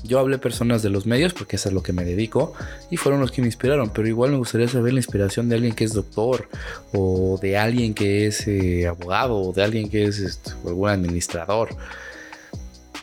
Yo 0.03 0.19
hablé 0.19 0.37
personas 0.37 0.81
de 0.81 0.89
los 0.89 1.05
medios 1.05 1.33
porque 1.33 1.57
eso 1.57 1.69
es 1.69 1.75
lo 1.75 1.83
que 1.83 1.93
me 1.93 2.03
dedico 2.03 2.53
y 2.89 2.97
fueron 2.97 3.21
los 3.21 3.31
que 3.31 3.41
me 3.41 3.47
inspiraron, 3.47 3.91
pero 3.91 4.07
igual 4.07 4.31
me 4.31 4.37
gustaría 4.37 4.67
saber 4.67 4.93
la 4.93 4.99
inspiración 4.99 5.49
de 5.49 5.55
alguien 5.55 5.75
que 5.75 5.83
es 5.83 5.93
doctor 5.93 6.49
o 6.93 7.37
de 7.41 7.57
alguien 7.57 7.93
que 7.93 8.27
es 8.27 8.47
eh, 8.47 8.87
abogado 8.87 9.35
o 9.37 9.53
de 9.53 9.63
alguien 9.63 9.89
que 9.89 10.05
es 10.05 10.19
este, 10.19 10.51
algún 10.65 10.89
administrador. 10.89 11.75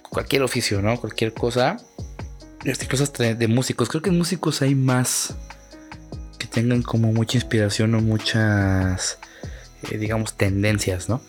Cualquier 0.09 0.43
oficio, 0.43 0.81
¿no? 0.81 1.01
Cualquier 1.01 1.33
cosa. 1.33 1.77
Este, 2.65 2.87
cosas 2.87 3.13
de 3.13 3.49
músicos. 3.49 3.89
Creo 3.89 4.01
que 4.01 4.11
en 4.11 4.19
músicos 4.19 4.63
hay 4.63 4.75
más 4.75 5.35
tengan 6.55 6.83
como 6.83 7.13
mucha 7.13 7.37
inspiración 7.37 7.95
o 7.97 8.01
muchas, 8.01 9.19
eh, 9.91 9.99
digamos, 9.99 10.37
tendencias, 10.37 11.09
¿no? 11.09 11.21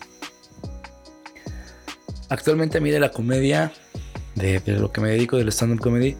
Actualmente 2.28 2.78
a 2.78 2.80
mí 2.80 2.90
de 2.90 3.00
la 3.00 3.10
comedia, 3.10 3.72
de, 4.36 4.62
lo 4.66 4.92
que 4.92 5.00
me 5.00 5.10
dedico 5.10 5.36
del 5.36 5.48
stand-up 5.48 5.80
comedy, 5.80 6.16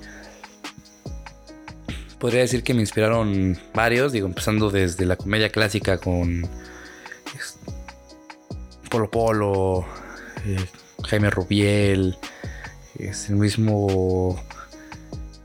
podría 2.18 2.40
decir 2.40 2.64
que 2.64 2.74
me 2.74 2.80
inspiraron 2.80 3.56
varios, 3.72 4.12
digo, 4.12 4.26
empezando 4.26 4.70
desde 4.70 5.06
la 5.06 5.16
comedia 5.16 5.50
clásica 5.50 5.98
con 5.98 6.48
Polo 8.90 9.10
Polo, 9.10 9.86
eh, 10.46 10.66
Jaime 11.04 11.30
Rubiel, 11.30 12.16
es 12.98 13.28
el 13.28 13.36
mismo 13.36 14.36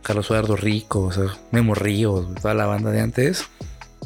Carlos 0.01 0.29
Eduardo 0.29 0.55
Rico, 0.55 1.01
o 1.01 1.11
sea, 1.11 1.25
Memo 1.51 1.75
Ríos, 1.75 2.33
toda 2.41 2.53
la 2.53 2.65
banda 2.65 2.91
de 2.91 3.01
antes. 3.01 3.45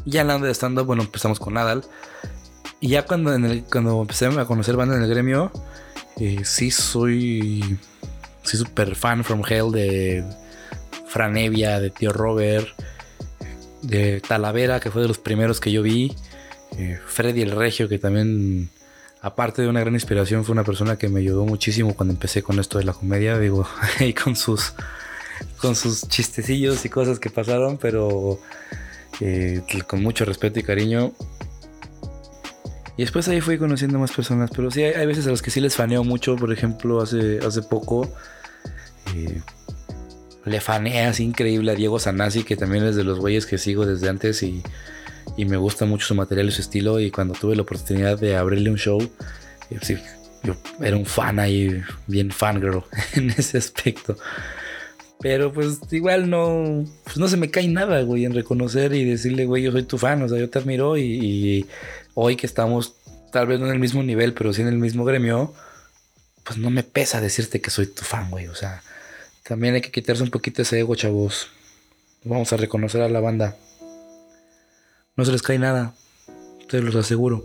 Ya 0.06 0.22
en 0.22 0.28
la 0.28 0.38
de 0.38 0.54
stand-up, 0.54 0.86
bueno, 0.86 1.04
empezamos 1.04 1.40
con 1.40 1.54
Nadal. 1.54 1.84
Y 2.80 2.90
ya 2.90 3.06
cuando, 3.06 3.34
en 3.34 3.46
el, 3.46 3.64
cuando 3.64 4.02
empecé 4.02 4.28
a 4.28 4.46
conocer 4.46 4.76
bandas 4.76 4.98
en 4.98 5.04
el 5.04 5.10
gremio, 5.10 5.52
eh, 6.20 6.42
sí 6.44 6.72
soy. 6.72 7.80
Soy 8.44 8.60
súper 8.60 8.96
fan 8.96 9.24
from 9.24 9.42
Hell 9.48 9.72
de 9.72 10.24
Franevia, 11.08 11.80
de 11.80 11.90
Tío 11.90 12.14
Robert, 12.14 12.68
de 13.82 14.22
Talavera, 14.22 14.80
que 14.80 14.92
fue 14.92 15.02
de 15.02 15.08
los 15.08 15.18
primeros 15.18 15.60
que 15.60 15.72
yo 15.72 15.82
vi. 15.82 16.16
Eh, 16.78 17.00
Freddy 17.08 17.42
el 17.42 17.52
Regio, 17.52 17.90
que 17.90 17.98
también, 17.98 18.70
aparte 19.22 19.62
de 19.62 19.68
una 19.68 19.80
gran 19.80 19.94
inspiración, 19.94 20.46
fue 20.46 20.54
una 20.54 20.64
persona 20.64 20.98
que 20.98 21.10
me 21.10 21.22
ayudó 21.22 21.46
muchísimo 21.46 21.96
cuando 21.96 22.14
empecé 22.14 22.44
con 22.44 22.60
esto 22.60 22.78
de 22.78 22.84
la 22.84 22.94
comedia, 22.94 23.40
digo, 23.40 23.68
y 24.00 24.14
con 24.14 24.36
sus, 24.36 24.74
con 25.58 25.76
sus 25.76 26.08
chistecillos 26.08 26.86
y 26.86 26.90
cosas 26.90 27.20
que 27.20 27.30
pasaron, 27.30 27.78
pero 27.78 28.40
eh, 29.22 29.62
con 29.88 30.04
mucho 30.04 30.26
respeto 30.26 30.60
y 30.60 30.64
cariño. 30.64 31.14
Y 32.98 33.02
después 33.02 33.28
ahí 33.28 33.42
fui 33.42 33.58
conociendo 33.58 34.00
más 34.00 34.12
personas. 34.12 34.50
Pero 34.56 34.72
sí, 34.72 34.84
hay, 34.84 35.06
veces 35.06 35.28
a 35.28 35.30
los 35.30 35.42
que 35.42 35.52
sí 35.52 35.60
les 35.60 35.76
faneo 35.76 36.04
mucho. 36.04 36.36
Por 36.36 36.52
ejemplo, 36.52 37.02
hace, 37.02 37.40
hace 37.40 37.62
poco 37.62 38.10
eh, 39.16 39.42
le 40.46 40.62
faneé 40.62 41.06
así 41.06 41.24
increíble 41.24 41.72
a 41.72 41.76
Diego 41.76 42.00
Sanasi, 42.00 42.44
que 42.44 42.56
también 42.56 42.86
es 42.86 42.96
de 42.96 43.04
los 43.04 43.20
güeyes 43.20 43.46
que 43.46 43.58
sigo 43.58 43.86
desde 43.86 44.10
antes 44.10 44.44
y, 44.44 44.64
me 45.38 45.58
gusta 45.58 45.86
mucho 45.86 46.06
su 46.06 46.16
material 46.16 46.48
y 46.48 46.52
su 46.52 46.62
estilo. 46.62 47.00
Y 47.00 47.12
cuando 47.12 47.34
tuve 47.34 47.56
la 47.56 47.64
oportunidad 47.64 48.18
de 48.18 48.38
abrirle 48.38 48.70
un 48.70 48.78
show, 48.78 49.02
eh, 49.70 49.80
sí, 49.82 49.98
yo 50.44 50.56
era 50.80 50.96
un 50.96 51.06
fan 51.06 51.40
ahí, 51.40 51.82
bien 52.08 52.32
fangirl 52.32 52.84
en 53.14 53.32
ese 53.32 53.58
aspecto. 53.58 54.18
Pero 55.22 55.52
pues 55.54 55.80
igual 55.92 56.30
no, 56.30 56.86
pues 57.04 57.18
no 57.18 57.28
se 57.28 57.38
me 57.38 57.50
cae 57.50 57.68
nada, 57.68 58.02
güey, 58.04 58.26
en 58.26 58.34
reconocer 58.34 58.94
y 58.94 59.06
decirle, 59.06 59.46
güey, 59.46 59.64
yo 59.64 59.72
soy 59.72 59.84
tu 59.84 59.98
fan, 59.98 60.22
o 60.22 60.30
sea, 60.30 60.38
yo 60.38 60.50
te 60.50 60.60
admiro 60.60 60.98
y 60.98 61.66
hoy 62.14 62.36
que 62.36 62.46
estamos 62.46 62.96
tal 63.36 63.48
vez 63.48 63.60
no 63.60 63.68
en 63.68 63.74
el 63.74 63.80
mismo 63.80 64.02
nivel, 64.02 64.34
pero 64.34 64.54
sí 64.54 64.62
en 64.62 64.70
el 64.70 64.78
mismo 64.78 65.04
gremio, 65.04 65.54
pues 66.46 66.58
no 66.58 66.70
me 66.70 66.84
pesa 66.84 67.20
decirte 67.20 67.60
que 67.60 67.70
soy 67.70 67.86
tu 67.86 68.04
fan, 68.04 68.32
güey. 68.32 68.48
O 68.48 68.56
sea, 68.56 68.82
también 69.44 69.76
hay 69.76 69.82
que 69.82 69.92
quitarse 69.92 70.24
un 70.24 70.30
poquito 70.30 70.62
ese 70.62 70.80
ego, 70.80 70.96
chavos. 70.96 71.50
Vamos 72.24 72.54
a 72.54 72.58
reconocer 72.58 73.02
a 73.02 73.10
la 73.10 73.20
banda. 73.20 73.58
No 75.18 75.26
se 75.26 75.34
les 75.34 75.42
cae 75.42 75.60
nada, 75.60 75.96
te 76.70 76.82
los 76.82 76.96
aseguro. 76.96 77.44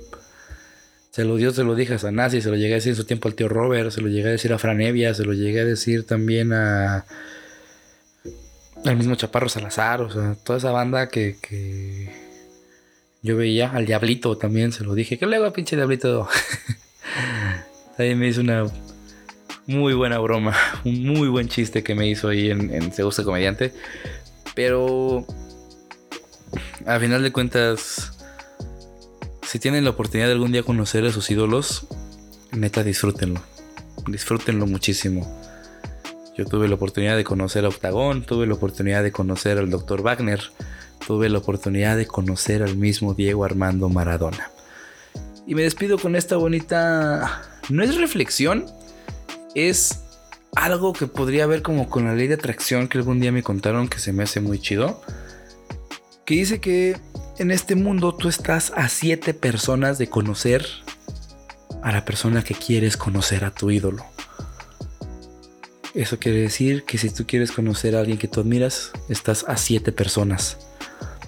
Se 1.11 1.25
lo 1.25 1.35
dio, 1.35 1.53
se 1.53 1.65
lo 1.65 1.75
dije 1.75 1.95
a 1.95 1.99
Sanasi, 1.99 2.41
se 2.41 2.51
lo 2.51 2.57
llegué 2.57 2.75
a 2.75 2.77
decir 2.77 2.91
en 2.91 2.97
su 2.97 3.05
tiempo 3.05 3.27
al 3.27 3.35
tío 3.35 3.49
Robert, 3.49 3.91
se 3.91 4.01
lo 4.01 4.07
llegué 4.07 4.29
a 4.29 4.33
decir 4.33 4.53
a 4.53 4.59
Franevia, 4.59 5.13
se 5.13 5.25
lo 5.25 5.33
llegué 5.33 5.59
a 5.59 5.65
decir 5.65 6.07
también 6.07 6.53
a 6.53 7.05
al 8.85 8.97
mismo 8.97 9.15
Chaparro 9.15 9.49
Salazar, 9.49 10.01
o 10.01 10.11
sea, 10.11 10.35
toda 10.43 10.59
esa 10.59 10.71
banda 10.71 11.09
que, 11.09 11.37
que 11.41 12.11
yo 13.23 13.37
veía 13.37 13.71
al 13.71 13.87
Diablito 13.87 14.37
también, 14.37 14.73
se 14.73 14.85
lo 14.85 14.95
dije. 14.95 15.19
Que 15.19 15.27
luego, 15.27 15.53
pinche 15.53 15.77
Diablito. 15.77 16.29
Ahí 17.99 18.15
me 18.15 18.29
hizo 18.29 18.41
una 18.41 18.65
muy 19.67 19.93
buena 19.95 20.19
broma. 20.19 20.57
Un 20.85 21.05
muy 21.05 21.29
buen 21.29 21.49
chiste 21.49 21.83
que 21.83 21.95
me 21.95 22.09
hizo 22.09 22.29
ahí 22.29 22.51
en, 22.51 22.73
en 22.75 22.93
Se 22.93 23.03
Gusta 23.03 23.25
Comediante. 23.25 23.73
Pero. 24.55 25.27
A 26.87 26.99
final 26.99 27.23
de 27.23 27.31
cuentas. 27.31 28.13
Si 29.43 29.59
tienen 29.59 29.85
la 29.85 29.91
oportunidad 29.91 30.29
de 30.29 30.35
algún 30.35 30.53
día 30.53 30.63
conocer 30.63 31.05
a 31.05 31.13
sus 31.13 31.31
ídolos, 31.31 31.87
neta 32.53 32.83
disfrútenlo. 32.85 33.43
Disfrútenlo 34.07 34.67
muchísimo. 34.67 35.29
Yo 36.37 36.45
tuve 36.47 36.69
la 36.69 36.75
oportunidad 36.77 37.17
de 37.17 37.25
conocer 37.25 37.65
a 37.65 37.69
Octagón, 37.69 38.23
tuve 38.23 38.47
la 38.47 38.55
oportunidad 38.55 39.03
de 39.03 39.13
conocer 39.13 39.59
al 39.59 39.71
Dr. 39.71 40.03
Wagner 40.03 40.41
tuve 41.07 41.29
la 41.29 41.39
oportunidad 41.39 41.97
de 41.97 42.07
conocer 42.07 42.63
al 42.63 42.77
mismo 42.77 43.15
Diego 43.15 43.45
Armando 43.45 43.89
Maradona. 43.89 44.51
Y 45.47 45.55
me 45.55 45.63
despido 45.63 45.99
con 45.99 46.15
esta 46.15 46.37
bonita... 46.37 47.43
No 47.69 47.83
es 47.83 47.97
reflexión, 47.97 48.67
es 49.55 50.03
algo 50.57 50.93
que 50.93 51.07
podría 51.07 51.47
ver 51.47 51.63
como 51.63 51.89
con 51.89 52.05
la 52.05 52.15
ley 52.15 52.27
de 52.27 52.35
atracción 52.35 52.89
que 52.89 52.99
algún 52.99 53.21
día 53.21 53.33
me 53.33 53.43
contaron 53.43 53.89
que 53.89 53.99
se 53.99 54.13
me 54.13 54.25
hace 54.25 54.41
muy 54.41 54.59
chido. 54.59 55.01
Que 56.25 56.35
dice 56.35 56.61
que 56.61 56.97
en 57.39 57.51
este 57.51 57.77
mundo 57.77 58.15
tú 58.15 58.29
estás 58.29 58.73
a 58.77 58.89
siete 58.89 59.35
personas 59.35 59.99
de 59.99 60.09
conocer 60.09 60.67
a 61.83 61.93
la 61.93 62.05
persona 62.05 62.43
que 62.43 62.55
quieres 62.55 62.97
conocer, 62.97 63.45
a 63.45 63.53
tu 63.53 63.71
ídolo. 63.71 64.05
Eso 65.95 66.19
quiere 66.19 66.39
decir 66.39 66.85
que 66.85 66.99
si 66.99 67.11
tú 67.11 67.27
quieres 67.27 67.51
conocer 67.51 67.97
a 67.97 68.01
alguien 68.01 68.19
que 68.19 68.29
tú 68.29 68.41
admiras, 68.41 68.93
estás 69.09 69.45
a 69.49 69.57
siete 69.57 69.91
personas 69.91 70.59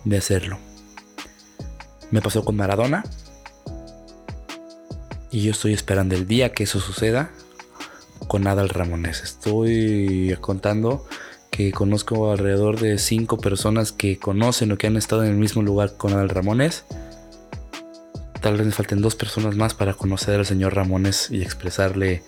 de 0.04 0.18
hacerlo. 0.18 0.58
Me 2.12 2.22
pasó 2.22 2.44
con 2.44 2.56
Maradona. 2.56 3.02
Y 5.32 5.42
yo 5.42 5.50
estoy 5.50 5.72
esperando 5.72 6.14
el 6.14 6.26
día 6.26 6.52
que 6.52 6.64
eso 6.64 6.78
suceda 6.78 7.30
con 8.28 8.46
Adal 8.46 8.68
Ramones. 8.68 9.22
Estoy 9.22 10.36
contando 10.40 11.06
que 11.50 11.72
conozco 11.72 12.30
alrededor 12.30 12.78
de 12.78 12.98
cinco 12.98 13.38
personas 13.38 13.92
que 13.92 14.18
conocen 14.18 14.70
o 14.72 14.78
que 14.78 14.86
han 14.86 14.96
estado 14.96 15.24
en 15.24 15.30
el 15.30 15.36
mismo 15.36 15.62
lugar 15.62 15.96
con 15.96 16.12
Adal 16.12 16.28
Ramones. 16.28 16.84
Tal 18.40 18.56
vez 18.56 18.66
me 18.66 18.72
falten 18.72 19.00
dos 19.00 19.16
personas 19.16 19.56
más 19.56 19.74
para 19.74 19.94
conocer 19.94 20.38
al 20.38 20.46
señor 20.46 20.74
Ramones 20.74 21.30
y 21.30 21.42
expresarle 21.42 22.22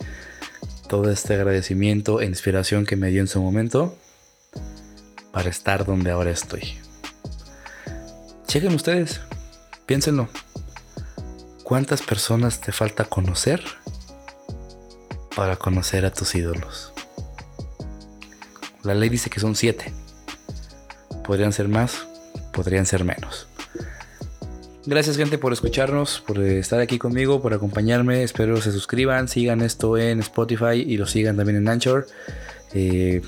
todo 0.94 1.10
este 1.10 1.34
agradecimiento 1.34 2.20
e 2.20 2.24
inspiración 2.24 2.86
que 2.86 2.94
me 2.94 3.08
dio 3.08 3.20
en 3.20 3.26
su 3.26 3.42
momento 3.42 3.98
para 5.32 5.50
estar 5.50 5.84
donde 5.84 6.12
ahora 6.12 6.30
estoy. 6.30 6.78
Chequen 8.46 8.76
ustedes, 8.76 9.20
piénsenlo. 9.86 10.28
¿Cuántas 11.64 12.00
personas 12.00 12.60
te 12.60 12.70
falta 12.70 13.06
conocer 13.06 13.60
para 15.34 15.56
conocer 15.56 16.06
a 16.06 16.12
tus 16.12 16.32
ídolos? 16.36 16.92
La 18.84 18.94
ley 18.94 19.08
dice 19.08 19.30
que 19.30 19.40
son 19.40 19.56
siete. 19.56 19.92
Podrían 21.24 21.52
ser 21.52 21.66
más, 21.66 22.06
podrían 22.52 22.86
ser 22.86 23.02
menos. 23.02 23.48
Gracias 24.86 25.16
gente 25.16 25.38
por 25.38 25.54
escucharnos, 25.54 26.22
por 26.26 26.40
estar 26.40 26.78
aquí 26.78 26.98
conmigo, 26.98 27.40
por 27.40 27.54
acompañarme. 27.54 28.22
Espero 28.22 28.60
se 28.60 28.70
suscriban, 28.70 29.28
sigan 29.28 29.62
esto 29.62 29.96
en 29.96 30.20
Spotify 30.20 30.74
y 30.76 30.98
lo 30.98 31.06
sigan 31.06 31.38
también 31.38 31.56
en 31.56 31.68
Anchor. 31.68 32.06
Eh, 32.74 33.22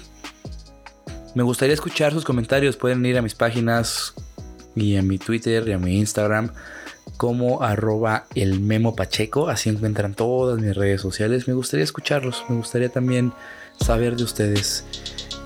me 1.35 1.43
gustaría 1.43 1.73
escuchar 1.73 2.13
sus 2.13 2.27
comentarios. 2.27 2.77
Pueden 2.77 3.07
ir 3.07 3.17
a 3.17 3.23
mis 3.23 3.35
páginas 3.35 4.13
y 4.75 4.97
en 4.97 5.07
mi 5.07 5.17
Twitter 5.17 5.67
y 5.67 5.73
en 5.73 5.83
mi 5.83 5.99
Instagram 5.99 6.53
como 7.17 7.63
arroba 7.63 8.27
el 8.35 8.61
memo 8.61 8.95
pacheco. 8.95 9.49
Así 9.49 9.71
encuentran 9.71 10.13
todas 10.13 10.61
mis 10.61 10.77
redes 10.77 11.01
sociales. 11.01 11.49
Me 11.49 11.55
gustaría 11.55 11.85
escucharlos, 11.85 12.45
me 12.51 12.57
gustaría 12.57 12.91
también 12.91 13.33
saber 13.81 14.17
de 14.17 14.25
ustedes. 14.25 14.85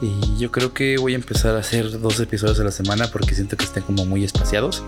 Y 0.02 0.38
yo 0.38 0.50
creo 0.50 0.74
que 0.74 0.96
voy 0.96 1.12
a 1.12 1.16
empezar 1.16 1.54
a 1.54 1.60
hacer 1.60 2.00
dos 2.00 2.18
episodios 2.18 2.58
a 2.58 2.64
la 2.64 2.72
semana 2.72 3.08
porque 3.12 3.36
siento 3.36 3.56
que 3.56 3.64
estén 3.64 3.84
como 3.84 4.06
muy 4.06 4.24
espaciados. 4.24 4.82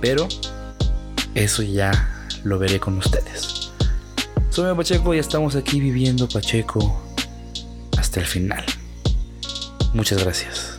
Pero 0.00 0.28
eso 1.38 1.62
ya 1.62 1.90
lo 2.44 2.58
veré 2.58 2.80
con 2.80 2.98
ustedes. 2.98 3.70
Soy 4.50 4.74
Pacheco 4.74 5.14
y 5.14 5.18
estamos 5.18 5.54
aquí 5.54 5.80
viviendo 5.80 6.28
Pacheco 6.28 7.00
hasta 7.96 8.20
el 8.20 8.26
final. 8.26 8.64
Muchas 9.94 10.22
gracias. 10.22 10.77